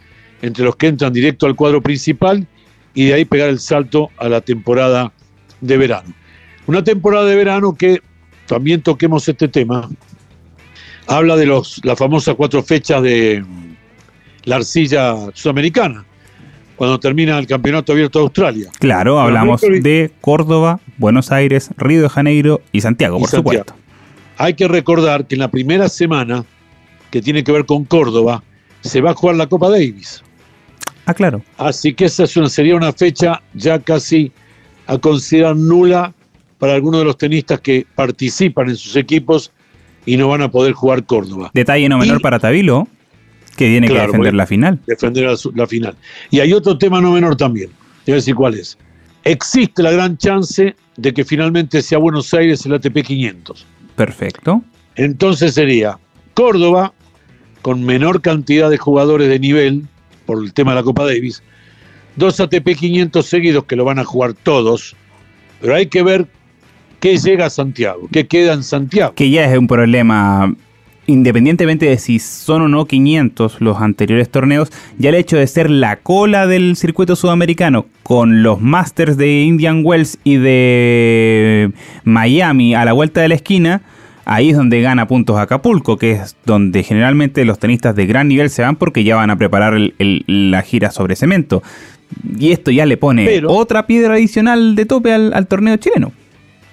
entre 0.41 0.65
los 0.65 0.75
que 0.75 0.87
entran 0.87 1.13
directo 1.13 1.45
al 1.45 1.55
cuadro 1.55 1.79
principal 1.79 2.47
y 2.95 3.05
de 3.05 3.13
ahí 3.13 3.25
pegar 3.25 3.49
el 3.49 3.59
salto 3.59 4.09
a 4.17 4.27
la 4.27 4.41
temporada 4.41 5.13
de 5.61 5.77
verano. 5.77 6.15
Una 6.65 6.83
temporada 6.83 7.25
de 7.25 7.35
verano 7.35 7.75
que 7.75 8.01
también 8.47 8.81
toquemos 8.81 9.29
este 9.29 9.47
tema, 9.47 9.87
habla 11.05 11.35
de 11.35 11.45
los, 11.45 11.79
las 11.85 11.99
famosas 11.99 12.33
cuatro 12.33 12.63
fechas 12.63 13.03
de 13.03 13.45
la 14.45 14.55
arcilla 14.55 15.15
sudamericana, 15.35 16.03
cuando 16.75 16.99
termina 16.99 17.37
el 17.37 17.47
Campeonato 17.47 17.91
Abierto 17.93 18.19
de 18.19 18.23
Australia. 18.23 18.69
Claro, 18.79 19.19
hablamos 19.19 19.61
de 19.61 20.11
Córdoba, 20.21 20.79
Buenos 20.97 21.31
Aires, 21.31 21.69
Río 21.77 22.01
de 22.01 22.09
Janeiro 22.09 22.61
y 22.71 22.81
Santiago, 22.81 23.19
por 23.19 23.29
supuesto. 23.29 23.73
Hay 24.37 24.55
que 24.55 24.67
recordar 24.67 25.27
que 25.27 25.35
en 25.35 25.39
la 25.39 25.49
primera 25.49 25.87
semana 25.89 26.45
que 27.13 27.21
tiene 27.21 27.43
que 27.43 27.51
ver 27.51 27.67
con 27.67 27.85
Córdoba, 27.85 28.41
se 28.81 28.99
va 28.99 29.11
a 29.11 29.13
jugar 29.13 29.35
la 29.35 29.45
Copa 29.45 29.69
Davis. 29.69 30.23
Ah, 31.05 31.13
claro. 31.13 31.43
Así 31.57 31.93
que 31.93 32.05
esa 32.05 32.25
sería 32.25 32.75
una 32.75 32.91
fecha 32.91 33.39
ya 33.53 33.77
casi 33.77 34.31
a 34.87 34.97
considerar 34.97 35.55
nula 35.55 36.11
para 36.57 36.73
algunos 36.73 37.01
de 37.01 37.05
los 37.05 37.15
tenistas 37.15 37.59
que 37.59 37.85
participan 37.93 38.69
en 38.69 38.77
sus 38.77 38.95
equipos 38.95 39.51
y 40.07 40.17
no 40.17 40.27
van 40.27 40.41
a 40.41 40.49
poder 40.49 40.73
jugar 40.73 41.05
Córdoba. 41.05 41.51
Detalle 41.53 41.87
no 41.87 41.99
menor 41.99 42.19
para 42.19 42.39
Tabilo, 42.39 42.87
que 43.55 43.67
tiene 43.67 43.87
que 43.87 43.93
defender 43.93 44.33
la 44.33 44.45
final. 44.45 44.79
Defender 44.87 45.35
la, 45.55 45.67
final. 45.67 45.95
Y 46.31 46.39
hay 46.39 46.53
otro 46.53 46.77
tema 46.77 47.01
no 47.01 47.11
menor 47.11 47.35
también. 47.35 47.69
Te 48.03 48.11
voy 48.11 48.13
a 48.13 48.15
decir 48.15 48.35
cuál 48.35 48.55
es. 48.55 48.77
Existe 49.23 49.81
la 49.83 49.91
gran 49.91 50.17
chance 50.17 50.75
de 50.97 51.13
que 51.13 51.23
finalmente 51.23 51.81
sea 51.81 51.97
Buenos 51.97 52.33
Aires 52.33 52.65
el 52.65 52.73
ATP 52.73 53.03
500. 53.03 53.65
Perfecto. 53.95 54.63
Entonces 54.95 55.53
sería 55.53 55.97
Córdoba, 56.33 56.93
con 57.61 57.83
menor 57.83 58.21
cantidad 58.21 58.69
de 58.69 58.77
jugadores 58.77 59.29
de 59.29 59.39
nivel, 59.39 59.87
por 60.25 60.43
el 60.43 60.53
tema 60.53 60.71
de 60.71 60.77
la 60.77 60.83
Copa 60.83 61.05
Davis, 61.05 61.41
dos 62.15 62.39
ATP 62.39 62.75
500 62.77 63.25
seguidos 63.25 63.65
que 63.65 63.75
lo 63.75 63.85
van 63.85 63.99
a 63.99 64.03
jugar 64.03 64.33
todos, 64.33 64.95
pero 65.61 65.75
hay 65.75 65.87
que 65.87 66.03
ver 66.03 66.27
qué 66.99 67.17
llega 67.17 67.47
a 67.47 67.49
Santiago, 67.49 68.07
qué 68.11 68.27
queda 68.27 68.53
en 68.53 68.63
Santiago. 68.63 69.13
Que 69.13 69.29
ya 69.29 69.45
es 69.45 69.57
un 69.57 69.67
problema, 69.67 70.53
independientemente 71.07 71.85
de 71.85 71.97
si 71.97 72.19
son 72.19 72.61
o 72.63 72.67
no 72.67 72.85
500 72.85 73.61
los 73.61 73.81
anteriores 73.81 74.29
torneos, 74.29 74.69
ya 74.97 75.09
el 75.09 75.15
hecho 75.15 75.37
de 75.37 75.47
ser 75.47 75.69
la 75.69 75.97
cola 75.97 76.47
del 76.47 76.75
circuito 76.75 77.15
sudamericano 77.15 77.85
con 78.03 78.43
los 78.43 78.61
Masters 78.61 79.17
de 79.17 79.41
Indian 79.41 79.81
Wells 79.83 80.17
y 80.23 80.37
de 80.37 81.71
Miami 82.03 82.75
a 82.75 82.85
la 82.85 82.93
vuelta 82.93 83.21
de 83.21 83.29
la 83.29 83.35
esquina, 83.35 83.81
ahí 84.25 84.51
es 84.51 84.57
donde 84.57 84.81
gana 84.81 85.07
puntos 85.07 85.37
Acapulco, 85.37 85.97
que 85.97 86.11
es 86.11 86.35
donde 86.45 86.83
generalmente 86.83 87.45
los 87.45 87.59
tenistas 87.59 87.95
de 87.95 88.05
gran 88.05 88.27
nivel 88.27 88.49
se 88.49 88.61
van 88.61 88.75
porque 88.75 89.03
ya 89.03 89.15
van 89.15 89.29
a 89.29 89.37
preparar 89.37 89.77
la 89.97 90.61
gira 90.61 90.91
sobre 90.91 91.15
cemento. 91.15 91.63
Y 92.37 92.51
esto 92.51 92.71
ya 92.71 92.85
le 92.85 92.95
pone 92.97 93.41
otra 93.47 93.87
piedra 93.87 94.13
adicional 94.13 94.75
de 94.75 94.85
tope 94.85 95.13
al, 95.13 95.47
torneo 95.47 95.77
chileno. 95.77 96.11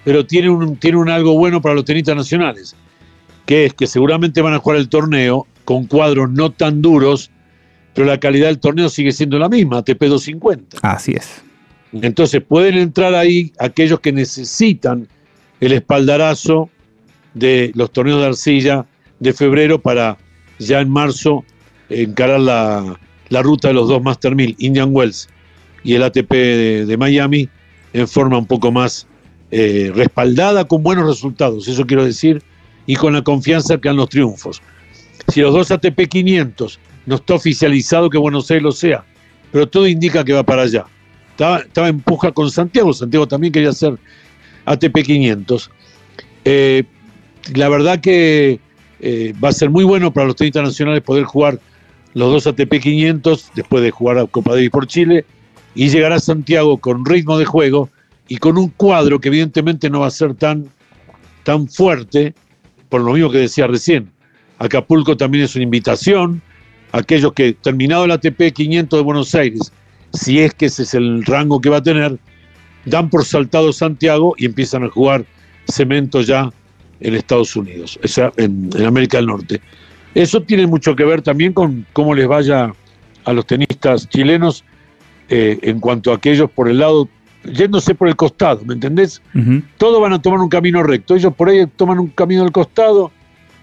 Pero 0.04 0.26
tiene 0.26 0.50
un, 0.50 0.76
tiene 0.76 0.98
un 0.98 1.08
algo 1.08 1.34
bueno 1.34 1.60
para 1.60 1.74
los 1.74 1.84
tenistas 1.84 2.16
nacionales, 2.16 2.76
que 3.50 3.64
es 3.64 3.74
que 3.74 3.88
seguramente 3.88 4.42
van 4.42 4.54
a 4.54 4.58
jugar 4.58 4.78
el 4.78 4.88
torneo 4.88 5.44
con 5.64 5.88
cuadros 5.88 6.30
no 6.30 6.52
tan 6.52 6.80
duros, 6.82 7.32
pero 7.94 8.06
la 8.06 8.20
calidad 8.20 8.46
del 8.46 8.60
torneo 8.60 8.88
sigue 8.88 9.10
siendo 9.10 9.40
la 9.40 9.48
misma, 9.48 9.78
ATP 9.78 10.04
250. 10.04 10.76
Así 10.82 11.14
es. 11.16 11.42
Entonces 11.90 12.42
pueden 12.46 12.76
entrar 12.78 13.12
ahí 13.12 13.52
aquellos 13.58 13.98
que 13.98 14.12
necesitan 14.12 15.08
el 15.58 15.72
espaldarazo 15.72 16.70
de 17.34 17.72
los 17.74 17.90
torneos 17.90 18.20
de 18.20 18.26
arcilla 18.26 18.86
de 19.18 19.32
febrero 19.32 19.80
para 19.80 20.16
ya 20.60 20.80
en 20.80 20.88
marzo 20.88 21.44
encarar 21.88 22.38
la, 22.38 23.00
ruta 23.42 23.66
de 23.66 23.74
los 23.74 23.88
dos 23.88 24.00
Master 24.00 24.36
1000, 24.36 24.54
Indian 24.60 24.90
Wells 24.92 25.28
y 25.82 25.94
el 25.94 26.04
ATP 26.04 26.30
de, 26.30 26.96
Miami, 26.96 27.48
en 27.94 28.06
forma 28.06 28.38
un 28.38 28.46
poco 28.46 28.70
más 28.70 29.08
eh, 29.50 29.90
respaldada 29.92 30.68
con 30.68 30.84
buenos 30.84 31.08
resultados, 31.08 31.66
eso 31.66 31.84
quiero 31.84 32.04
decir, 32.04 32.44
y 32.86 32.96
con 32.96 33.12
la 33.12 33.22
confianza 33.22 33.78
que 33.78 33.88
dan 33.88 33.96
los 33.96 34.08
triunfos. 34.08 34.62
Si 35.28 35.40
los 35.40 35.52
dos 35.52 35.70
ATP 35.70 36.08
500 36.08 36.78
no 37.06 37.16
está 37.16 37.34
oficializado 37.34 38.10
que 38.10 38.18
Buenos 38.18 38.50
Aires 38.50 38.62
lo 38.62 38.72
sea, 38.72 39.04
pero 39.52 39.68
todo 39.68 39.86
indica 39.86 40.24
que 40.24 40.32
va 40.32 40.42
para 40.42 40.62
allá. 40.62 40.86
Estaba, 41.30 41.58
estaba 41.60 41.88
en 41.88 42.00
puja 42.00 42.32
con 42.32 42.50
Santiago, 42.50 42.92
Santiago 42.92 43.26
también 43.26 43.52
quería 43.52 43.70
hacer 43.70 43.98
ATP 44.66 45.02
500. 45.02 45.70
Eh, 46.44 46.84
la 47.54 47.68
verdad 47.68 48.00
que 48.00 48.60
eh, 49.00 49.34
va 49.42 49.48
a 49.48 49.52
ser 49.52 49.70
muy 49.70 49.84
bueno 49.84 50.12
para 50.12 50.26
los 50.26 50.36
tenistas 50.36 50.62
nacionales 50.62 51.02
poder 51.02 51.24
jugar 51.24 51.58
los 52.14 52.32
dos 52.32 52.46
ATP 52.46 52.80
500 52.80 53.52
después 53.54 53.82
de 53.82 53.90
jugar 53.90 54.18
a 54.18 54.26
Copa 54.26 54.52
Davis 54.52 54.70
por 54.70 54.86
Chile 54.86 55.24
y 55.74 55.88
llegar 55.88 56.12
a 56.12 56.20
Santiago 56.20 56.78
con 56.78 57.04
ritmo 57.04 57.38
de 57.38 57.44
juego 57.44 57.88
y 58.28 58.36
con 58.36 58.58
un 58.58 58.68
cuadro 58.68 59.20
que 59.20 59.28
evidentemente 59.28 59.90
no 59.90 60.00
va 60.00 60.08
a 60.08 60.10
ser 60.10 60.34
tan, 60.34 60.68
tan 61.44 61.68
fuerte, 61.68 62.34
por 62.90 63.00
lo 63.00 63.14
mismo 63.14 63.30
que 63.30 63.38
decía 63.38 63.66
recién. 63.66 64.10
Acapulco 64.58 65.16
también 65.16 65.44
es 65.44 65.54
una 65.54 65.64
invitación 65.64 66.42
aquellos 66.92 67.32
que, 67.32 67.54
terminado 67.54 68.04
el 68.04 68.10
ATP 68.10 68.52
500 68.52 68.98
de 68.98 69.02
Buenos 69.02 69.34
Aires, 69.34 69.72
si 70.12 70.40
es 70.40 70.54
que 70.54 70.66
ese 70.66 70.82
es 70.82 70.94
el 70.94 71.24
rango 71.24 71.60
que 71.60 71.68
va 71.68 71.78
a 71.78 71.82
tener, 71.82 72.18
dan 72.84 73.08
por 73.10 73.24
saltado 73.24 73.72
Santiago 73.72 74.34
y 74.36 74.46
empiezan 74.46 74.84
a 74.84 74.88
jugar 74.88 75.24
cemento 75.68 76.20
ya 76.20 76.50
en 77.00 77.14
Estados 77.14 77.54
Unidos, 77.56 77.98
o 78.02 78.08
sea, 78.08 78.32
en, 78.36 78.70
América 78.84 79.18
del 79.18 79.26
Norte. 79.26 79.60
Eso 80.14 80.42
tiene 80.42 80.66
mucho 80.66 80.96
que 80.96 81.04
ver 81.04 81.22
también 81.22 81.52
con 81.52 81.86
cómo 81.92 82.14
les 82.14 82.26
vaya 82.26 82.72
a 83.24 83.32
los 83.32 83.46
tenistas 83.46 84.08
chilenos 84.08 84.64
eh, 85.28 85.58
en 85.62 85.78
cuanto 85.78 86.10
a 86.10 86.16
aquellos 86.16 86.50
por 86.50 86.68
el 86.68 86.78
lado, 86.78 87.08
yéndose 87.44 87.94
por 87.94 88.08
el 88.08 88.16
costado, 88.16 88.62
¿me 88.64 88.74
entendés? 88.74 89.22
Todos 89.78 90.00
van 90.00 90.12
a 90.12 90.20
tomar 90.20 90.40
un 90.40 90.48
camino 90.48 90.82
recto, 90.82 91.14
ellos 91.14 91.34
por 91.34 91.48
ahí 91.48 91.66
toman 91.76 91.98
un 91.98 92.08
camino 92.08 92.42
del 92.42 92.52
costado 92.52 93.10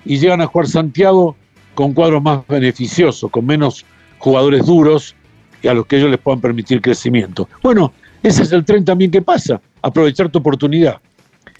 y 0.05 0.17
llegan 0.17 0.41
a 0.41 0.45
jugar 0.45 0.67
Santiago 0.67 1.35
con 1.75 1.93
cuadros 1.93 2.23
más 2.23 2.47
beneficiosos, 2.47 3.29
con 3.29 3.45
menos 3.45 3.85
jugadores 4.17 4.65
duros 4.65 5.15
y 5.61 5.67
a 5.67 5.73
los 5.73 5.85
que 5.85 5.97
ellos 5.97 6.09
les 6.09 6.19
puedan 6.19 6.41
permitir 6.41 6.81
crecimiento. 6.81 7.47
Bueno, 7.61 7.93
ese 8.23 8.43
es 8.43 8.51
el 8.51 8.65
tren 8.65 8.83
también 8.83 9.11
que 9.11 9.21
pasa, 9.21 9.61
aprovechar 9.81 10.29
tu 10.29 10.39
oportunidad. 10.39 10.99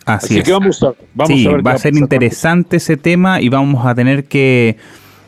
Así, 0.06 0.42
que 0.42 0.52
vamos 0.54 0.82
a, 0.84 0.94
ver 1.14 1.68
va 1.68 1.74
a 1.74 1.78
ser 1.78 1.96
interesante 1.96 2.78
ese 2.78 2.96
tema 2.96 3.42
y 3.42 3.50
vamos 3.50 3.86
a 3.86 3.94
tener 3.94 4.26
que 4.26 4.78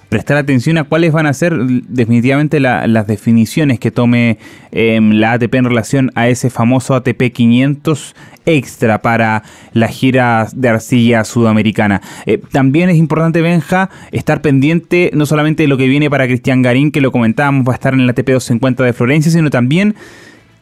prestar 0.10 0.38
atención 0.38 0.78
a 0.78 0.84
cuáles 0.84 1.14
van 1.14 1.28
a 1.28 1.34
ser 1.34 1.56
definitivamente 1.56 2.60
las 2.60 3.08
definiciones 3.08 3.80
que 3.80 3.92
tome 3.92 4.38
em, 4.72 5.12
la 5.14 5.34
ATP 5.34 5.56
en 5.56 5.66
relación 5.66 6.12
a 6.16 6.28
ese 6.28 6.50
famoso 6.50 6.96
ATP 6.96 7.32
500 7.32 8.16
extra 8.46 9.02
para 9.02 9.44
la 9.74 9.88
gira 9.88 10.48
de 10.54 10.70
arcilla 10.70 11.24
sudamericana. 11.24 12.02
Eh, 12.26 12.40
también 12.52 12.90
es 12.90 12.98
importante, 12.98 13.42
Benja, 13.42 13.90
estar 14.12 14.42
pendiente 14.42 15.12
no 15.14 15.26
solamente 15.28 15.64
de 15.64 15.70
lo 15.70 15.78
que 15.78 15.88
viene 15.88 16.10
para 16.10 16.26
Cristian 16.26 16.64
Garín, 16.64 16.92
que 16.92 17.02
lo 17.02 17.12
comentábamos, 17.12 17.68
va 17.68 17.74
a 17.74 17.76
estar 17.76 17.94
en 17.94 18.02
el 18.02 18.10
ATP 18.10 18.30
250 18.30 18.84
de 18.84 18.94
Florencia, 18.94 19.32
sino 19.32 19.50
también 19.52 19.96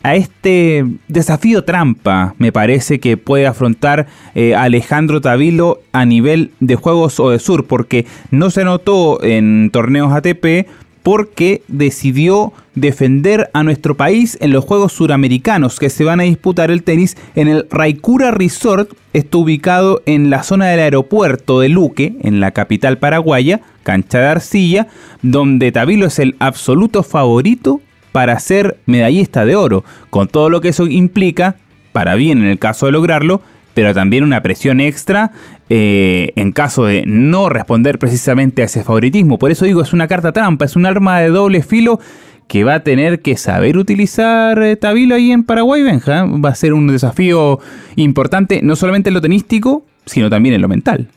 a 0.04 0.16
este 0.16 0.86
desafío 1.08 1.64
trampa, 1.64 2.36
me 2.38 2.52
parece 2.52 3.00
que 3.00 3.18
puede 3.18 3.48
afrontar 3.48 4.08
eh, 4.36 4.56
Alejandro 4.56 5.22
Tavilo 5.22 5.82
a 5.92 6.06
nivel 6.06 6.52
de 6.60 6.76
juegos 6.76 7.20
o 7.20 7.30
de 7.30 7.40
sur, 7.40 7.66
porque 7.66 8.06
no 8.32 8.50
se 8.50 8.64
notó 8.64 9.22
en 9.24 9.70
torneos 9.72 10.14
ATP 10.14 10.68
porque 11.08 11.62
decidió 11.70 12.52
defender 12.76 13.50
a 13.54 13.64
nuestro 13.64 13.96
país 13.96 14.38
en 14.42 14.52
los 14.52 14.66
Juegos 14.66 14.92
Suramericanos 14.92 15.80
que 15.80 15.90
se 15.90 16.04
van 16.04 16.20
a 16.20 16.24
disputar 16.24 16.70
el 16.70 16.84
tenis 16.84 17.16
en 17.36 17.48
el 17.48 17.66
Raikura 17.72 18.32
Resort, 18.32 18.92
está 19.14 19.38
ubicado 19.38 20.02
en 20.06 20.30
la 20.30 20.44
zona 20.44 20.68
del 20.68 20.82
aeropuerto 20.82 21.62
de 21.62 21.70
Luque, 21.70 22.18
en 22.24 22.42
la 22.42 22.52
capital 22.52 22.98
paraguaya, 22.98 23.62
cancha 23.84 24.20
de 24.20 24.28
arcilla, 24.28 24.88
donde 25.22 25.72
Tavilo 25.72 26.08
es 26.08 26.20
el 26.20 26.36
absoluto 26.40 27.04
favorito 27.04 27.80
para 28.12 28.40
ser 28.40 28.78
medallista 28.86 29.46
de 29.46 29.56
oro, 29.56 29.84
con 30.10 30.28
todo 30.28 30.50
lo 30.50 30.62
que 30.62 30.70
eso 30.70 30.88
implica, 30.88 31.56
para 31.92 32.16
bien 32.16 32.40
en 32.40 32.48
el 32.48 32.60
caso 32.60 32.86
de 32.86 32.92
lograrlo, 32.92 33.42
pero 33.74 33.94
también 33.94 34.24
una 34.24 34.42
presión 34.42 34.80
extra 34.80 35.32
eh, 35.70 36.32
en 36.36 36.52
caso 36.52 36.86
de 36.86 37.04
no 37.06 37.50
responder 37.50 38.00
precisamente 38.00 38.62
a 38.62 38.66
ese 38.66 38.84
favoritismo. 38.84 39.38
Por 39.38 39.52
eso 39.52 39.66
digo, 39.66 39.82
es 39.82 39.94
una 39.94 40.08
carta 40.08 40.32
trampa, 40.32 40.66
es 40.66 40.76
un 40.76 40.86
arma 40.86 41.20
de 41.20 41.30
doble 41.30 41.62
filo 41.62 42.00
que 42.48 42.64
va 42.64 42.76
a 42.76 42.80
tener 42.84 43.22
que 43.22 43.38
saber 43.38 43.78
utilizar 43.78 44.62
eh, 44.64 44.76
Tabilo 44.78 45.16
ahí 45.16 45.32
en 45.32 45.44
Paraguay, 45.44 45.84
Benja. 45.84 46.26
Va 46.26 46.50
a 46.50 46.56
ser 46.56 46.74
un 46.74 46.88
desafío 46.88 47.60
importante, 47.96 48.62
no 48.64 48.76
solamente 48.76 49.10
en 49.10 49.14
lo 49.14 49.22
tenístico, 49.22 49.86
sino 50.06 50.30
también 50.30 50.56
en 50.56 50.62
lo 50.62 50.68
mental. 50.68 51.10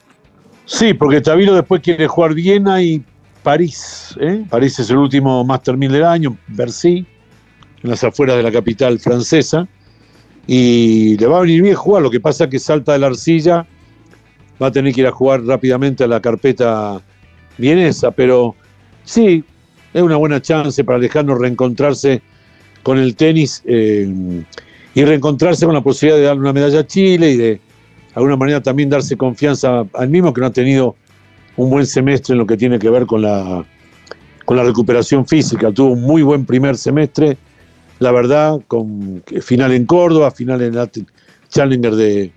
Sí, 0.66 0.94
porque 0.94 1.20
Tabilo 1.20 1.54
después 1.54 1.80
quiere 1.80 2.06
jugar 2.06 2.34
Viena 2.34 2.82
y 2.82 3.02
París. 3.42 4.16
¿eh? 4.20 4.44
París 4.48 4.78
es 4.78 4.90
el 4.90 4.98
último 4.98 5.44
Master 5.44 5.76
1000 5.76 5.92
del 5.92 6.04
año, 6.04 6.36
Bercy, 6.48 7.06
en 7.82 7.90
las 7.90 8.04
afueras 8.04 8.36
de 8.36 8.42
la 8.42 8.52
capital 8.52 8.98
francesa. 8.98 9.66
Y 10.46 11.16
le 11.18 11.26
va 11.26 11.38
a 11.38 11.40
venir 11.42 11.62
bien 11.62 11.74
jugar. 11.74 12.02
Lo 12.02 12.10
que 12.10 12.20
pasa 12.20 12.44
es 12.44 12.50
que 12.50 12.58
salta 12.58 12.92
de 12.92 12.98
la 12.98 13.08
arcilla, 13.08 13.66
va 14.60 14.66
a 14.68 14.72
tener 14.72 14.94
que 14.94 15.02
ir 15.02 15.06
a 15.06 15.12
jugar 15.12 15.44
rápidamente 15.44 16.04
a 16.04 16.06
la 16.06 16.20
carpeta 16.20 17.00
vienesa. 17.56 18.10
Pero 18.10 18.54
sí, 19.04 19.44
es 19.92 20.02
una 20.02 20.16
buena 20.16 20.40
chance 20.40 20.82
para 20.84 20.98
dejarnos 20.98 21.38
reencontrarse 21.38 22.22
con 22.82 22.98
el 22.98 23.14
tenis 23.16 23.62
eh, 23.66 24.42
y 24.94 25.04
reencontrarse 25.04 25.66
con 25.66 25.74
la 25.74 25.82
posibilidad 25.82 26.18
de 26.18 26.24
darle 26.24 26.40
una 26.40 26.52
medalla 26.52 26.80
a 26.80 26.86
Chile 26.86 27.30
y 27.30 27.36
de 27.36 27.60
alguna 28.14 28.36
manera 28.36 28.60
también 28.60 28.88
darse 28.88 29.16
confianza 29.16 29.84
al 29.92 30.08
mismo 30.08 30.32
que 30.32 30.40
no 30.40 30.46
ha 30.48 30.52
tenido 30.52 30.96
un 31.60 31.68
buen 31.68 31.86
semestre 31.86 32.32
en 32.32 32.38
lo 32.38 32.46
que 32.46 32.56
tiene 32.56 32.78
que 32.78 32.88
ver 32.88 33.04
con 33.04 33.20
la, 33.20 33.64
con 34.46 34.56
la 34.56 34.64
recuperación 34.64 35.26
física. 35.26 35.70
Tuvo 35.70 35.92
un 35.92 36.02
muy 36.02 36.22
buen 36.22 36.46
primer 36.46 36.76
semestre, 36.76 37.36
la 37.98 38.12
verdad, 38.12 38.58
con 38.66 39.22
final 39.42 39.72
en 39.72 39.84
Córdoba, 39.84 40.30
final 40.30 40.62
en 40.62 40.74
el 40.74 40.88
Challenger 41.50 41.94
de, 41.94 42.32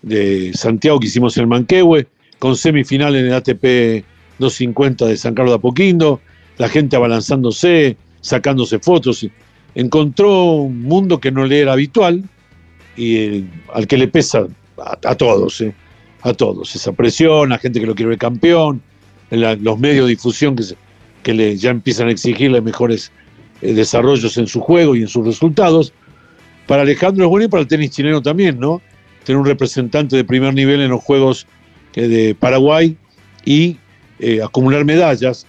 de 0.00 0.52
Santiago 0.54 0.98
que 0.98 1.08
hicimos 1.08 1.36
en 1.36 1.48
Manquehue, 1.48 2.06
con 2.38 2.56
semifinal 2.56 3.14
en 3.14 3.26
el 3.26 3.34
ATP 3.34 4.04
250 4.38 5.06
de 5.06 5.16
San 5.18 5.34
Carlos 5.34 5.52
de 5.52 5.56
Apoquindo, 5.56 6.20
la 6.56 6.70
gente 6.70 6.96
abalanzándose, 6.96 7.98
sacándose 8.22 8.78
fotos. 8.78 9.26
Encontró 9.74 10.52
un 10.54 10.82
mundo 10.82 11.20
que 11.20 11.30
no 11.30 11.44
le 11.44 11.60
era 11.60 11.74
habitual 11.74 12.24
y 12.96 13.16
eh, 13.16 13.44
al 13.74 13.86
que 13.86 13.98
le 13.98 14.08
pesa 14.08 14.46
a, 14.78 15.14
todos, 15.14 15.60
eh, 15.60 15.74
a 16.22 16.32
todos. 16.32 16.74
Esa 16.74 16.92
presión, 16.92 17.50
la 17.50 17.58
gente 17.58 17.80
que 17.80 17.86
lo 17.86 17.94
quiere 17.94 18.10
ver 18.10 18.18
campeón, 18.18 18.82
los 19.30 19.78
medios 19.78 20.06
de 20.06 20.10
difusión 20.10 20.56
que, 20.56 20.64
que 21.22 21.34
le, 21.34 21.56
ya 21.56 21.70
empiezan 21.70 22.08
a 22.08 22.10
exigirle 22.10 22.60
mejores 22.60 23.12
eh, 23.62 23.72
desarrollos 23.72 24.36
en 24.36 24.46
su 24.46 24.60
juego 24.60 24.96
y 24.96 25.02
en 25.02 25.08
sus 25.08 25.24
resultados. 25.26 25.92
Para 26.66 26.82
Alejandro 26.82 27.24
es 27.24 27.30
bueno 27.30 27.46
y 27.46 27.48
para 27.48 27.62
el 27.62 27.68
tenis 27.68 27.90
chileno 27.90 28.22
también, 28.22 28.58
¿no? 28.58 28.80
Tener 29.24 29.38
un 29.38 29.46
representante 29.46 30.16
de 30.16 30.24
primer 30.24 30.54
nivel 30.54 30.80
en 30.80 30.90
los 30.90 31.02
Juegos 31.02 31.46
de 31.94 32.36
Paraguay 32.38 32.96
y 33.44 33.76
acumular 34.42 34.84
medallas 34.84 35.46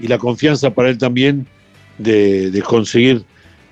y 0.00 0.08
la 0.08 0.18
confianza 0.18 0.70
para 0.70 0.90
él 0.90 0.98
también 0.98 1.46
de, 1.98 2.62
conseguir 2.66 3.24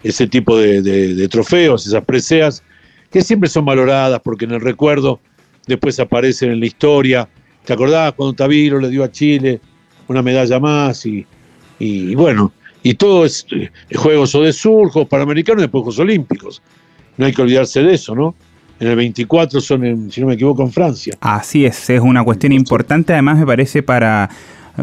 ese 0.02 0.26
tipo 0.26 0.58
de, 0.58 1.28
trofeos, 1.28 1.86
esas 1.86 2.04
preseas, 2.04 2.62
que 3.10 3.22
siempre 3.22 3.48
son 3.48 3.64
valoradas 3.64 4.20
porque 4.22 4.44
en 4.44 4.52
el 4.52 4.60
recuerdo 4.60 5.20
después 5.66 5.98
aparecen 6.00 6.52
en 6.52 6.60
la 6.60 6.66
historia. 6.66 7.28
¿Te 7.64 7.72
acordás 7.72 8.12
cuando 8.14 8.34
Taviro 8.34 8.78
le 8.78 8.88
dio 8.88 9.04
a 9.04 9.10
Chile 9.10 9.60
una 10.08 10.22
medalla 10.22 10.58
más? 10.58 11.06
Y, 11.06 12.14
bueno, 12.14 12.52
y 12.82 12.94
todo 12.94 13.24
es 13.24 13.46
eh, 13.50 13.70
Juegos 13.94 14.34
o 14.34 14.42
de 14.42 14.52
Sur, 14.52 14.90
Juegos 14.90 15.08
Panamericanos 15.08 15.60
y 15.60 15.64
después 15.64 15.82
Juegos 15.82 15.98
Olímpicos. 15.98 16.62
No 17.16 17.26
hay 17.26 17.32
que 17.32 17.42
olvidarse 17.42 17.82
de 17.82 17.94
eso, 17.94 18.14
¿no? 18.14 18.34
En 18.80 18.88
el 18.88 18.96
24 18.96 19.60
son, 19.60 19.84
en, 19.84 20.10
si 20.10 20.20
no 20.20 20.26
me 20.26 20.34
equivoco, 20.34 20.62
en 20.62 20.72
Francia. 20.72 21.16
Así 21.20 21.64
es, 21.64 21.88
es 21.88 22.00
una 22.00 22.24
cuestión 22.24 22.52
importante, 22.52 23.12
además 23.12 23.38
me 23.38 23.46
parece 23.46 23.82
para 23.82 24.28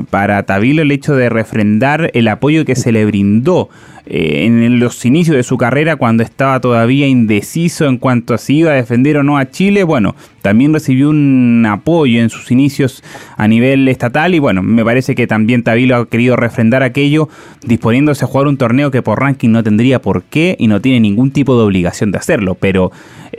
para 0.10 0.44
Tabilo 0.44 0.82
el 0.82 0.92
hecho 0.92 1.16
de 1.16 1.30
refrendar 1.30 2.12
el 2.14 2.28
apoyo 2.28 2.66
que 2.66 2.76
se 2.76 2.92
le 2.92 3.06
brindó 3.06 3.70
eh, 4.12 4.46
en 4.46 4.80
los 4.80 5.06
inicios 5.06 5.36
de 5.36 5.44
su 5.44 5.58
carrera 5.58 5.96
cuando 5.96 6.24
estaba 6.24 6.60
todavía 6.60 7.08
indeciso 7.08 7.86
en 7.86 7.98
cuanto 7.98 8.34
a 8.34 8.40
si 8.40 8.58
iba 8.58 8.72
a 8.72 8.76
defender 8.76 9.18
o 9.18 9.24
no 9.24 9.38
a 9.38 9.52
Chile. 9.52 9.84
Bueno, 9.84 10.16
también 10.42 10.74
recibió 10.74 11.10
un 11.10 11.64
apoyo 11.70 12.20
en 12.20 12.32
sus 12.32 12.50
inicios 12.52 13.04
a 13.38 13.48
nivel 13.48 13.88
estatal 13.88 14.34
y 14.34 14.40
bueno, 14.40 14.64
me 14.64 14.84
parece 14.84 15.14
que 15.14 15.28
también 15.28 15.64
Tabilo 15.64 15.96
ha 15.96 16.10
querido 16.10 16.36
refrendar 16.36 16.82
aquello 16.82 17.30
disponiéndose 17.64 18.26
a 18.26 18.28
jugar 18.28 18.48
un 18.48 18.58
torneo 18.58 18.90
que 18.90 19.04
por 19.04 19.20
ranking 19.20 19.50
no 19.50 19.64
tendría 19.64 20.02
por 20.02 20.24
qué 20.24 20.56
y 20.58 20.68
no 20.68 20.82
tiene 20.82 21.02
ningún 21.02 21.30
tipo 21.30 21.56
de 21.56 21.66
obligación 21.66 22.12
de 22.12 22.18
hacerlo, 22.18 22.56
pero 22.56 22.92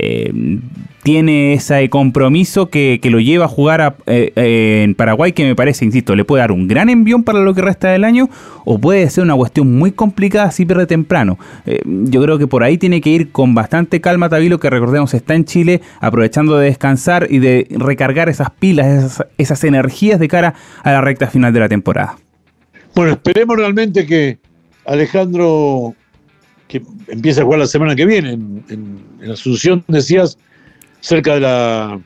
eh, 0.03 0.33
tiene 1.03 1.55
ese 1.55 1.89
compromiso 1.91 2.71
que, 2.71 3.01
lo 3.05 3.21
lleva 3.21 3.47
a 3.47 3.49
jugar 3.49 3.97
eh, 4.07 4.33
eh, 4.37 4.83
en 4.85 4.95
Paraguay 4.95 5.33
que 5.33 5.45
me 5.45 5.55
parece, 5.55 5.85
insisto, 5.85 6.15
le 6.15 6.25
puede 6.25 6.41
dar 6.41 6.53
un 6.53 6.69
gran 6.69 6.89
envión 6.89 7.25
para 7.25 7.41
lo 7.41 7.55
que 7.55 7.63
resta 7.63 7.89
del 7.89 8.05
año 8.05 8.29
o 8.65 8.79
puede 8.79 9.09
ser 9.11 9.25
una 9.25 9.35
cuestión 9.35 9.77
muy 9.77 9.93
complicada 9.93 10.51
si 10.51 10.65
pierde 10.65 10.87
temprano. 10.87 11.39
yo 11.85 12.23
creo 12.23 12.39
que 12.39 12.47
por 12.47 12.63
ahí 12.63 12.79
tiene 12.79 13.01
que 13.01 13.11
ir 13.11 13.33
con 13.33 13.55
bastante 13.55 14.01
calma 14.01 14.29
Tabilo, 14.29 14.61
que 14.61 14.71
recordemos 14.71 15.15
está 15.15 15.35
en 15.35 15.45
Chile, 15.45 15.81
aprovechando 16.01 16.57
de 16.59 16.67
descansar 16.67 17.27
y 17.31 17.39
de 17.39 17.67
recargar 17.71 18.29
esas 18.29 18.51
pilas, 18.51 19.23
esas 19.39 19.65
energías 19.65 20.21
de 20.21 20.29
cara 20.29 20.55
a 20.83 20.93
la 20.93 21.01
recta 21.01 21.29
final 21.29 21.53
de 21.53 21.61
la 21.61 21.69
temporada. 21.69 22.17
Bueno, 22.95 23.13
esperemos 23.13 23.57
realmente 23.57 24.07
que 24.07 24.39
Alejandro 24.85 25.95
que 26.71 26.81
empieza 27.09 27.43
a 27.43 27.45
jugar 27.45 27.59
la 27.59 27.67
semana 27.67 27.97
que 27.97 28.07
viene 28.07 28.31
en, 28.31 29.11
Asunción, 29.31 29.85
decías, 29.87 30.39
cerca 31.01 31.35
de 31.35 31.41
la 31.41 32.01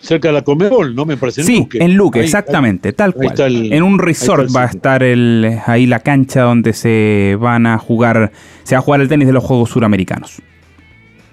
cerca 0.00 0.28
de 0.28 0.34
la 0.34 0.42
Comebol, 0.42 0.94
¿no? 0.96 1.04
Me 1.04 1.16
parece. 1.16 1.44
Sí, 1.44 1.68
en 1.74 1.94
Luque, 1.94 2.20
exactamente, 2.20 2.92
tal 2.92 3.14
cual. 3.14 3.34
en 3.38 3.82
un 3.82 4.00
resort 4.00 4.48
va 4.54 4.64
a 4.64 4.66
estar 4.66 5.04
el, 5.04 5.60
ahí 5.66 5.86
la 5.86 6.00
cancha 6.00 6.42
donde 6.42 6.72
se 6.72 7.36
van 7.38 7.66
a 7.66 7.78
jugar, 7.78 8.32
se 8.64 8.74
va 8.74 8.80
a 8.80 8.82
jugar 8.82 9.02
el 9.02 9.08
tenis 9.08 9.28
de 9.28 9.34
los 9.34 9.44
Juegos 9.44 9.70
Suramericanos. 9.70 10.42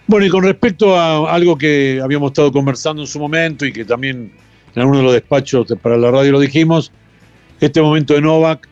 Bueno, 0.05 0.27
y 0.27 0.29
con 0.29 0.43
respecto 0.43 0.95
a 0.95 1.33
algo 1.33 1.57
que 1.57 1.99
habíamos 2.03 2.31
estado 2.31 2.51
conversando 2.51 3.01
en 3.01 3.07
su 3.07 3.19
momento 3.19 3.65
y 3.65 3.73
que 3.73 3.83
también 3.83 4.31
en 4.75 4.81
alguno 4.81 4.99
de 4.99 5.03
los 5.05 5.13
despachos 5.13 5.67
para 5.81 5.97
la 5.97 6.11
radio 6.11 6.33
lo 6.33 6.39
dijimos, 6.39 6.91
este 7.59 7.81
momento 7.81 8.13
de 8.13 8.21
Novak 8.21 8.68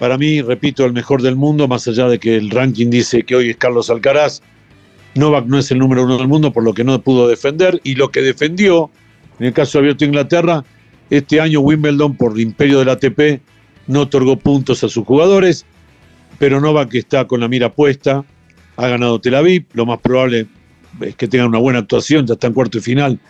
para 0.00 0.16
mí, 0.16 0.40
repito, 0.40 0.86
el 0.86 0.94
mejor 0.94 1.20
del 1.20 1.36
mundo, 1.36 1.68
más 1.68 1.86
allá 1.86 2.08
de 2.08 2.18
que 2.18 2.34
el 2.34 2.48
ranking 2.48 2.88
dice 2.88 3.22
que 3.22 3.36
hoy 3.36 3.50
es 3.50 3.58
Carlos 3.58 3.90
Alcaraz. 3.90 4.40
Novak 5.14 5.44
no 5.44 5.58
es 5.58 5.70
el 5.72 5.78
número 5.78 6.04
uno 6.04 6.16
del 6.16 6.26
mundo, 6.26 6.54
por 6.54 6.64
lo 6.64 6.72
que 6.72 6.84
no 6.84 6.98
pudo 7.02 7.28
defender. 7.28 7.78
Y 7.84 7.96
lo 7.96 8.10
que 8.10 8.22
defendió, 8.22 8.90
en 9.38 9.48
el 9.48 9.52
caso 9.52 9.76
de 9.76 9.82
Abierto 9.82 10.06
Inglaterra, 10.06 10.64
este 11.10 11.38
año 11.38 11.60
Wimbledon, 11.60 12.16
por 12.16 12.40
imperio 12.40 12.78
del 12.78 12.88
ATP, 12.88 13.42
no 13.88 14.00
otorgó 14.00 14.38
puntos 14.38 14.82
a 14.82 14.88
sus 14.88 15.04
jugadores. 15.04 15.66
Pero 16.38 16.62
Novak 16.62 16.94
está 16.94 17.26
con 17.26 17.40
la 17.40 17.48
mira 17.48 17.70
puesta, 17.70 18.24
ha 18.78 18.88
ganado 18.88 19.20
Tel 19.20 19.34
Aviv. 19.34 19.66
Lo 19.74 19.84
más 19.84 19.98
probable 19.98 20.46
es 21.02 21.14
que 21.14 21.28
tenga 21.28 21.44
una 21.44 21.58
buena 21.58 21.80
actuación, 21.80 22.26
ya 22.26 22.32
está 22.32 22.46
en 22.46 22.54
cuarto 22.54 22.78
y 22.78 22.80
final 22.80 23.20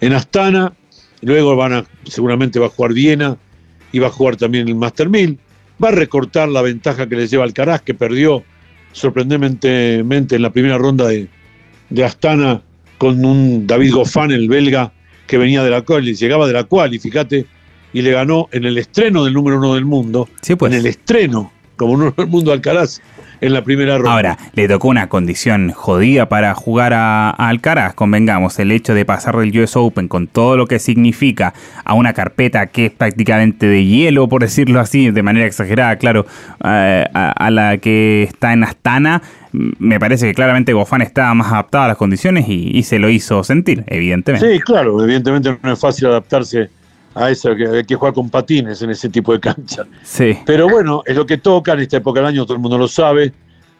en 0.00 0.14
Astana. 0.14 0.72
Luego 1.20 1.54
van 1.54 1.74
a, 1.74 1.84
seguramente 2.06 2.58
va 2.58 2.66
a 2.66 2.70
jugar 2.70 2.92
Viena 2.92 3.36
y 3.92 4.00
va 4.00 4.08
a 4.08 4.10
jugar 4.10 4.34
también 4.34 4.66
el 4.66 4.74
Master 4.74 5.08
1000 5.08 5.38
va 5.82 5.88
a 5.88 5.92
recortar 5.92 6.48
la 6.48 6.62
ventaja 6.62 7.08
que 7.08 7.16
le 7.16 7.26
lleva 7.26 7.44
Alcaraz, 7.44 7.82
que 7.82 7.94
perdió 7.94 8.44
sorprendentemente 8.92 10.36
en 10.36 10.42
la 10.42 10.50
primera 10.50 10.78
ronda 10.78 11.08
de, 11.08 11.28
Astana 12.04 12.62
con 12.98 13.24
un 13.24 13.66
David 13.66 13.94
Goffin, 13.94 14.30
el 14.30 14.48
belga, 14.48 14.92
que 15.26 15.38
venía 15.38 15.62
de 15.62 15.70
la 15.70 15.82
cual, 15.82 16.04
llegaba 16.04 16.46
de 16.46 16.52
la 16.52 16.64
cual, 16.64 16.94
y 16.94 16.98
fíjate, 16.98 17.46
y 17.92 18.02
le 18.02 18.10
ganó 18.12 18.48
en 18.52 18.64
el 18.64 18.76
estreno 18.78 19.24
del 19.24 19.34
número 19.34 19.58
uno 19.58 19.74
del 19.74 19.84
mundo, 19.84 20.28
sí, 20.42 20.54
pues. 20.56 20.72
en 20.72 20.80
el 20.80 20.86
estreno, 20.86 21.52
como 21.76 21.92
uno 21.92 22.14
del 22.16 22.26
mundo 22.26 22.52
Alcaraz, 22.52 23.00
en 23.40 23.52
la 23.52 23.62
primera 23.62 23.96
ronda. 23.96 24.12
Ahora, 24.12 24.38
le 24.52 24.68
tocó 24.68 24.88
una 24.88 25.08
condición 25.08 25.70
jodida 25.70 26.28
para 26.28 26.54
jugar 26.54 26.92
a, 26.94 27.30
Alcaraz, 27.30 27.94
convengamos, 27.94 28.58
el 28.58 28.72
hecho 28.72 28.94
de 28.94 29.04
pasar 29.04 29.36
del 29.36 29.58
US 29.60 29.76
Open 29.76 30.08
con 30.08 30.26
todo 30.26 30.56
lo 30.56 30.66
que 30.66 30.78
significa 30.78 31.54
a 31.84 31.94
una 31.94 32.12
carpeta 32.12 32.66
que 32.66 32.86
es 32.86 32.92
prácticamente 32.92 33.66
de 33.66 33.84
hielo, 33.84 34.28
por 34.28 34.42
decirlo 34.42 34.80
así, 34.80 35.10
de 35.10 35.22
manera 35.22 35.46
exagerada, 35.46 35.96
claro, 35.96 36.26
eh, 36.64 37.06
a, 37.12 37.50
la 37.50 37.78
que 37.78 38.24
está 38.24 38.52
en 38.52 38.64
Astana, 38.64 39.22
me 39.52 39.98
parece 39.98 40.26
que 40.26 40.34
claramente 40.34 40.72
Gofán 40.72 41.02
estaba 41.02 41.32
más 41.34 41.52
adaptado 41.52 41.84
a 41.84 41.88
las 41.88 41.96
condiciones 41.96 42.46
y, 42.48 42.82
se 42.82 42.98
lo 42.98 43.10
hizo 43.10 43.44
sentir, 43.44 43.84
evidentemente. 43.86 44.50
Sí, 44.50 44.60
claro, 44.60 45.02
evidentemente 45.02 45.58
no 45.62 45.72
es 45.72 45.78
fácil 45.78 46.06
adaptarse 46.06 46.70
a 47.18 47.30
eso, 47.30 47.54
que 47.56 47.66
hay 47.66 47.84
que 47.84 47.96
jugar 47.96 48.14
con 48.14 48.30
patines 48.30 48.80
en 48.80 48.90
ese 48.90 49.08
tipo 49.08 49.32
de 49.32 49.40
cancha. 49.40 49.84
Sí. 50.02 50.38
Pero 50.46 50.68
bueno, 50.68 51.02
es 51.04 51.16
lo 51.16 51.26
que 51.26 51.38
toca 51.38 51.72
en 51.72 51.80
esta 51.80 51.96
época 51.96 52.20
del 52.20 52.28
año, 52.28 52.44
todo 52.44 52.54
el 52.54 52.60
mundo 52.60 52.78
lo 52.78 52.86
sabe. 52.86 53.32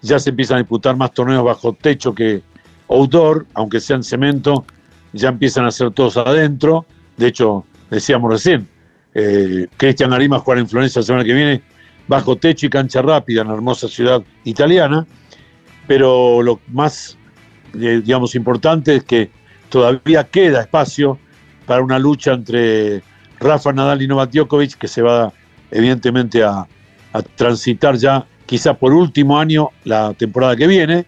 Ya 0.02 0.18
se 0.18 0.30
empiezan 0.30 0.56
a 0.56 0.60
disputar 0.60 0.96
más 0.96 1.12
torneos 1.12 1.44
bajo 1.44 1.72
techo 1.72 2.14
que 2.14 2.42
outdoor, 2.88 3.46
aunque 3.54 3.78
sean 3.80 4.02
cemento, 4.02 4.64
ya 5.12 5.28
empiezan 5.28 5.66
a 5.66 5.70
ser 5.70 5.92
todos 5.92 6.16
adentro. 6.16 6.84
De 7.16 7.28
hecho, 7.28 7.64
decíamos 7.90 8.32
recién, 8.32 8.68
eh, 9.14 9.68
Cristian 9.76 10.12
Arima 10.12 10.40
jugar 10.40 10.58
en 10.58 10.68
Florencia 10.68 11.00
la 11.00 11.06
semana 11.06 11.24
que 11.24 11.32
viene, 11.32 11.62
bajo 12.08 12.36
techo 12.36 12.66
y 12.66 12.70
cancha 12.70 13.02
rápida 13.02 13.42
en 13.42 13.48
la 13.48 13.54
hermosa 13.54 13.86
ciudad 13.86 14.22
italiana. 14.44 15.06
Pero 15.86 16.42
lo 16.42 16.60
más, 16.72 17.16
eh, 17.74 18.02
digamos, 18.04 18.34
importante 18.34 18.96
es 18.96 19.04
que 19.04 19.30
todavía 19.68 20.24
queda 20.24 20.62
espacio 20.62 21.18
para 21.66 21.82
una 21.82 21.98
lucha 21.98 22.32
entre 22.32 23.02
Rafa 23.40 23.72
Nadal 23.72 24.02
y 24.02 24.08
Novak 24.08 24.30
Djokovic, 24.30 24.76
que 24.76 24.88
se 24.88 25.02
va 25.02 25.32
evidentemente 25.70 26.42
a, 26.42 26.66
transitar 27.34 27.96
ya 27.96 28.24
quizá 28.46 28.74
por 28.74 28.92
último 28.92 29.38
año 29.38 29.70
la 29.84 30.14
temporada 30.14 30.54
que 30.54 30.66
viene, 30.66 31.04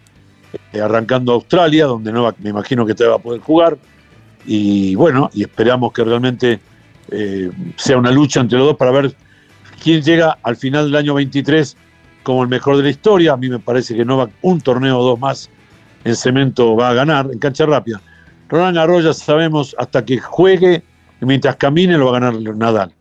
eh, 0.72 0.80
arrancando 0.80 1.32
Australia, 1.32 1.86
donde 1.86 2.10
Novak 2.10 2.36
me 2.40 2.50
imagino 2.50 2.84
que 2.84 2.94
te 2.94 3.06
va 3.06 3.16
a 3.16 3.18
poder 3.18 3.40
jugar. 3.40 3.78
Y 4.46 4.94
bueno, 4.96 5.30
y 5.32 5.42
esperamos 5.42 5.92
que 5.92 6.02
realmente 6.02 6.58
eh, 7.10 7.50
sea 7.76 7.98
una 7.98 8.10
lucha 8.10 8.40
entre 8.40 8.58
los 8.58 8.68
dos 8.68 8.76
para 8.76 8.90
ver 8.90 9.14
quién 9.82 10.02
llega 10.02 10.38
al 10.42 10.56
final 10.56 10.86
del 10.86 10.96
año 10.96 11.14
23 11.14 11.76
como 12.22 12.42
el 12.42 12.48
mejor 12.48 12.76
de 12.76 12.82
la 12.82 12.90
historia. 12.90 13.34
A 13.34 13.36
mí 13.36 13.48
me 13.48 13.58
parece 13.58 13.94
que 13.94 14.04
Novak 14.04 14.30
un 14.42 14.60
torneo 14.60 14.98
o 14.98 15.04
dos 15.04 15.20
más 15.20 15.50
en 16.04 16.16
cemento 16.16 16.76
va 16.76 16.90
a 16.90 16.94
ganar, 16.94 17.28
en 17.32 17.38
cancha 17.38 17.66
rápida. 17.66 18.00
Roland 18.48 18.76
Garros 18.76 19.16
sabemos 19.18 19.76
hasta 19.78 20.04
que 20.04 20.18
juegue 20.18 20.82
y 21.20 21.26
mientras 21.26 21.56
camine 21.56 21.98
lo 21.98 22.06
va 22.06 22.16
a 22.16 22.20
ganar 22.20 22.56
Nadal. 22.56 22.92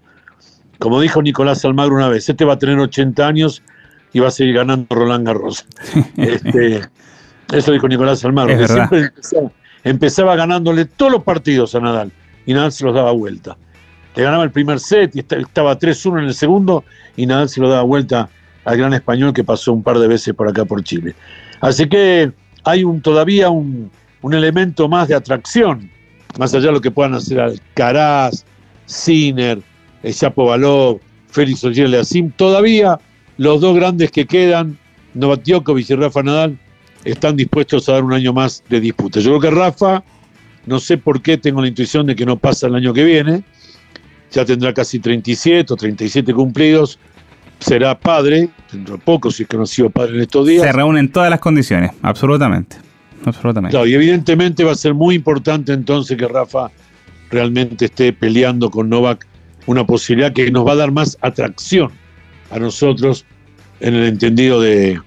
Como 0.78 1.02
dijo 1.02 1.22
Nicolás 1.22 1.64
Almagro 1.66 1.96
una 1.96 2.10
vez, 2.10 2.30
este 2.30 2.46
va 2.46 2.54
a 2.54 2.60
tener 2.60 2.80
80 2.80 3.28
años 3.28 3.62
y 4.14 4.20
va 4.20 4.30
a 4.30 4.32
seguir 4.32 4.56
ganando 4.56 4.88
Roland 4.96 5.26
Garros. 5.26 5.66
este, 6.18 6.82
eso 7.52 7.72
dijo 7.72 7.88
Nicolás 7.88 8.24
Almagro, 8.24 8.58
que 8.58 8.68
siempre 8.68 9.12
empezaba, 9.84 10.36
ganándole 10.36 10.86
todos 10.86 11.12
los 11.12 11.24
partidos 11.24 11.76
a 11.76 11.80
Nadal 11.80 12.12
y 12.46 12.54
Nadal 12.54 12.72
se 12.72 12.86
los 12.86 12.96
daba 12.96 13.12
vuelta. 13.12 13.58
Le 14.16 14.24
ganaba 14.24 14.44
el 14.44 14.52
primer 14.52 14.80
set 14.80 15.16
y 15.16 15.20
estaba 15.20 15.78
3-1 15.78 16.20
en 16.20 16.26
el 16.26 16.34
segundo 16.34 16.84
y 17.16 17.26
Nadal 17.26 17.50
se 17.50 17.62
lo 17.62 17.70
daba 17.70 17.84
vuelta 17.84 18.30
al 18.66 18.78
gran 18.78 18.94
español 18.94 19.34
que 19.34 19.44
pasó 19.44 19.74
un 19.74 19.84
par 19.84 20.00
de 20.00 20.08
veces 20.08 20.34
por 20.34 20.48
acá 20.48 20.66
por 20.66 20.84
Chile. 20.84 21.16
Así 21.62 21.88
que 21.88 22.32
hay 22.64 22.84
un, 22.84 23.02
todavía 23.02 23.50
un, 23.50 23.92
un 24.22 24.34
elemento 24.34 24.88
más 24.88 25.08
de 25.08 25.16
atracción 25.16 25.90
más 26.38 26.54
allá 26.54 26.68
de 26.68 26.74
lo 26.74 26.82
que 26.82 26.92
puedan 26.92 27.14
hacer 27.14 27.40
Alcaraz, 27.40 28.46
Sinner, 28.86 29.60
Chapo 30.12 30.46
Baló, 30.46 31.00
Félix 31.30 31.64
Ogier 31.64 31.90
Leacim. 31.90 32.32
Todavía 32.32 33.00
los 33.38 33.62
dos 33.62 33.76
grandes 33.76 34.12
que 34.12 34.26
quedan, 34.26 34.78
Novak 35.14 35.44
Djokovic 35.44 35.90
y 35.90 35.96
Rafa 35.96 36.24
Nadal, 36.24 36.60
están 37.06 37.36
dispuestos 37.36 37.88
a 37.88 37.94
dar 37.94 38.04
un 38.04 38.14
año 38.14 38.34
más 38.34 38.64
de 38.70 38.80
disputa. 38.80 39.20
Yo 39.20 39.38
creo 39.38 39.52
que 39.52 39.60
Rafa, 39.60 40.04
no 40.66 40.80
sé 40.80 40.98
por 40.98 41.22
qué 41.22 41.38
tengo 41.38 41.62
la 41.62 41.68
intuición 41.68 42.06
de 42.06 42.16
que 42.16 42.26
no 42.26 42.38
pasa 42.38 42.68
el 42.68 42.76
año 42.76 42.94
que 42.94 43.04
viene, 43.04 43.44
ya 44.32 44.46
tendrá 44.46 44.74
casi 44.74 45.00
37 45.00 45.74
o 45.74 45.76
37 45.76 46.34
cumplidos, 46.34 47.00
será 47.60 47.98
padre, 47.98 48.50
dentro 48.72 48.98
de 48.98 49.04
poco, 49.04 49.32
si 49.32 49.44
es 49.44 49.50
que 49.50 49.58
no 49.58 49.64
ha 49.64 49.68
sido 49.68 49.90
padre 49.90 50.16
en 50.16 50.22
estos 50.22 50.48
días. 50.48 50.64
Se 50.64 50.72
reúnen 50.72 51.12
todas 51.12 51.30
las 51.30 51.40
condiciones, 51.40 51.92
absolutamente. 52.02 52.89
Absolutamente. 53.26 53.72
Claro, 53.72 53.88
y 53.88 53.94
evidentemente 53.94 54.64
va 54.64 54.72
a 54.72 54.76
ser 54.76 54.94
muy 54.94 55.16
importante 55.16 55.74
entonces 55.74 56.18
que 56.18 56.28
Rafa 56.28 56.72
realmente 57.30 57.86
esté 57.86 58.14
peleando 58.14 58.70
con 58.70 58.90
Novak 58.90 59.26
una 59.66 59.86
posibilidad 59.86 60.34
que 60.34 60.50
nos 60.52 60.66
va 60.66 60.74
a 60.74 60.78
dar 60.78 60.92
más 60.92 61.18
atracción 61.22 61.92
a 62.50 62.60
nosotros 62.60 63.26
en 63.80 63.96
el 63.96 64.06
entendido 64.06 64.60
de, 64.60 65.00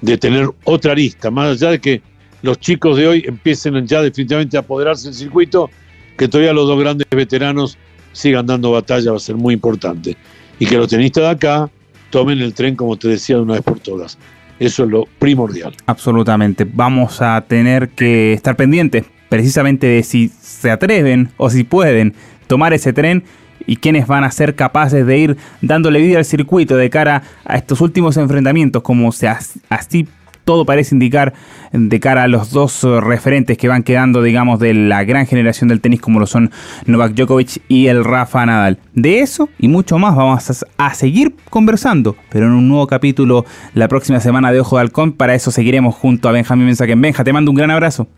de 0.00 0.18
tener 0.18 0.48
otra 0.64 0.92
arista, 0.92 1.30
más 1.30 1.56
allá 1.56 1.72
de 1.72 1.80
que 1.80 2.02
los 2.42 2.58
chicos 2.58 2.96
de 2.96 3.06
hoy 3.06 3.24
empiecen 3.26 3.86
ya 3.86 4.00
definitivamente 4.02 4.56
a 4.56 4.60
apoderarse 4.60 5.08
del 5.08 5.14
circuito, 5.14 5.70
que 6.16 6.28
todavía 6.28 6.52
los 6.52 6.66
dos 6.66 6.78
grandes 6.78 7.06
veteranos 7.10 7.76
sigan 8.12 8.46
dando 8.46 8.72
batalla 8.72 9.10
va 9.10 9.16
a 9.16 9.20
ser 9.20 9.36
muy 9.36 9.54
importante. 9.54 10.16
Y 10.58 10.66
que 10.66 10.76
los 10.76 10.88
tenistas 10.88 11.24
de 11.24 11.30
acá 11.30 11.70
tomen 12.10 12.40
el 12.40 12.54
tren, 12.54 12.76
como 12.76 12.96
te 12.96 13.08
decía, 13.08 13.36
de 13.36 13.42
una 13.42 13.54
vez 13.54 13.62
por 13.62 13.80
todas. 13.80 14.18
Eso 14.60 14.84
es 14.84 14.90
lo 14.90 15.06
primordial. 15.18 15.74
Absolutamente. 15.86 16.66
Vamos 16.70 17.20
a 17.22 17.40
tener 17.48 17.88
que 17.88 18.34
estar 18.34 18.54
pendientes 18.56 19.06
precisamente 19.30 19.86
de 19.86 20.02
si 20.02 20.28
se 20.28 20.70
atreven 20.70 21.30
o 21.38 21.48
si 21.50 21.64
pueden 21.64 22.14
tomar 22.46 22.72
ese 22.74 22.92
tren 22.92 23.24
y 23.66 23.76
quiénes 23.76 24.06
van 24.06 24.24
a 24.24 24.30
ser 24.30 24.54
capaces 24.54 25.06
de 25.06 25.18
ir 25.18 25.36
dándole 25.62 26.00
vida 26.00 26.18
al 26.18 26.24
circuito 26.24 26.76
de 26.76 26.90
cara 26.90 27.22
a 27.44 27.56
estos 27.56 27.80
últimos 27.80 28.16
enfrentamientos, 28.16 28.82
como 28.82 29.12
se 29.12 29.28
así 29.68 30.08
todo 30.50 30.64
parece 30.64 30.96
indicar 30.96 31.32
de 31.70 32.00
cara 32.00 32.24
a 32.24 32.26
los 32.26 32.50
dos 32.50 32.82
eh, 32.82 33.00
referentes 33.00 33.56
que 33.56 33.68
van 33.68 33.84
quedando, 33.84 34.20
digamos, 34.20 34.58
de 34.58 34.74
la 34.74 35.04
gran 35.04 35.24
generación 35.24 35.68
del 35.68 35.80
tenis, 35.80 36.00
como 36.00 36.18
lo 36.18 36.26
son 36.26 36.50
Novak 36.86 37.14
Djokovic 37.14 37.62
y 37.68 37.86
el 37.86 38.04
Rafa 38.04 38.44
Nadal. 38.44 38.80
De 38.92 39.20
eso 39.20 39.48
y 39.60 39.68
mucho 39.68 39.96
más 39.98 40.16
vamos 40.16 40.64
a, 40.76 40.94
seguir 40.94 41.36
conversando, 41.50 42.16
pero 42.30 42.46
en 42.46 42.52
un 42.52 42.66
nuevo 42.66 42.88
capítulo 42.88 43.44
la 43.74 43.86
próxima 43.86 44.18
semana 44.18 44.50
de 44.50 44.58
Ojo 44.58 44.74
de 44.74 44.82
Halcón. 44.82 45.12
Para 45.12 45.36
eso 45.36 45.52
seguiremos 45.52 45.94
junto 45.94 46.28
a 46.28 46.32
Benjamín 46.32 46.66
Mensaquén. 46.66 47.00
Benja, 47.00 47.22
te 47.22 47.32
mando 47.32 47.52
un 47.52 47.56
gran 47.56 47.70
abrazo. 47.70 48.08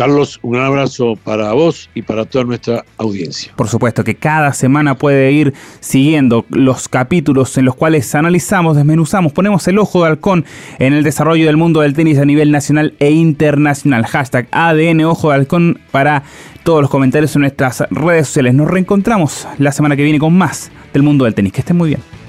Carlos, 0.00 0.40
un 0.40 0.56
abrazo 0.56 1.18
para 1.22 1.52
vos 1.52 1.90
y 1.94 2.00
para 2.00 2.24
toda 2.24 2.46
nuestra 2.46 2.86
audiencia. 2.96 3.52
Por 3.54 3.68
supuesto 3.68 4.02
que 4.02 4.14
cada 4.14 4.54
semana 4.54 4.94
puede 4.94 5.30
ir 5.30 5.52
siguiendo 5.80 6.46
los 6.48 6.88
capítulos 6.88 7.58
en 7.58 7.66
los 7.66 7.74
cuales 7.74 8.14
analizamos, 8.14 8.76
desmenuzamos, 8.76 9.34
ponemos 9.34 9.68
el 9.68 9.78
ojo 9.78 10.02
de 10.02 10.08
halcón 10.08 10.46
en 10.78 10.94
el 10.94 11.04
desarrollo 11.04 11.44
del 11.44 11.58
mundo 11.58 11.82
del 11.82 11.92
tenis 11.92 12.18
a 12.18 12.24
nivel 12.24 12.50
nacional 12.50 12.94
e 12.98 13.10
internacional. 13.10 14.06
Hashtag 14.06 14.48
ADN 14.52 15.04
Ojo 15.04 15.28
de 15.28 15.34
Halcón 15.34 15.78
para 15.90 16.22
todos 16.62 16.80
los 16.80 16.90
comentarios 16.90 17.36
en 17.36 17.42
nuestras 17.42 17.84
redes 17.90 18.28
sociales. 18.28 18.54
Nos 18.54 18.68
reencontramos 18.68 19.46
la 19.58 19.70
semana 19.70 19.96
que 19.96 20.02
viene 20.02 20.18
con 20.18 20.32
más 20.32 20.72
del 20.94 21.02
mundo 21.02 21.26
del 21.26 21.34
tenis. 21.34 21.52
Que 21.52 21.60
estén 21.60 21.76
muy 21.76 21.90
bien. 21.90 22.19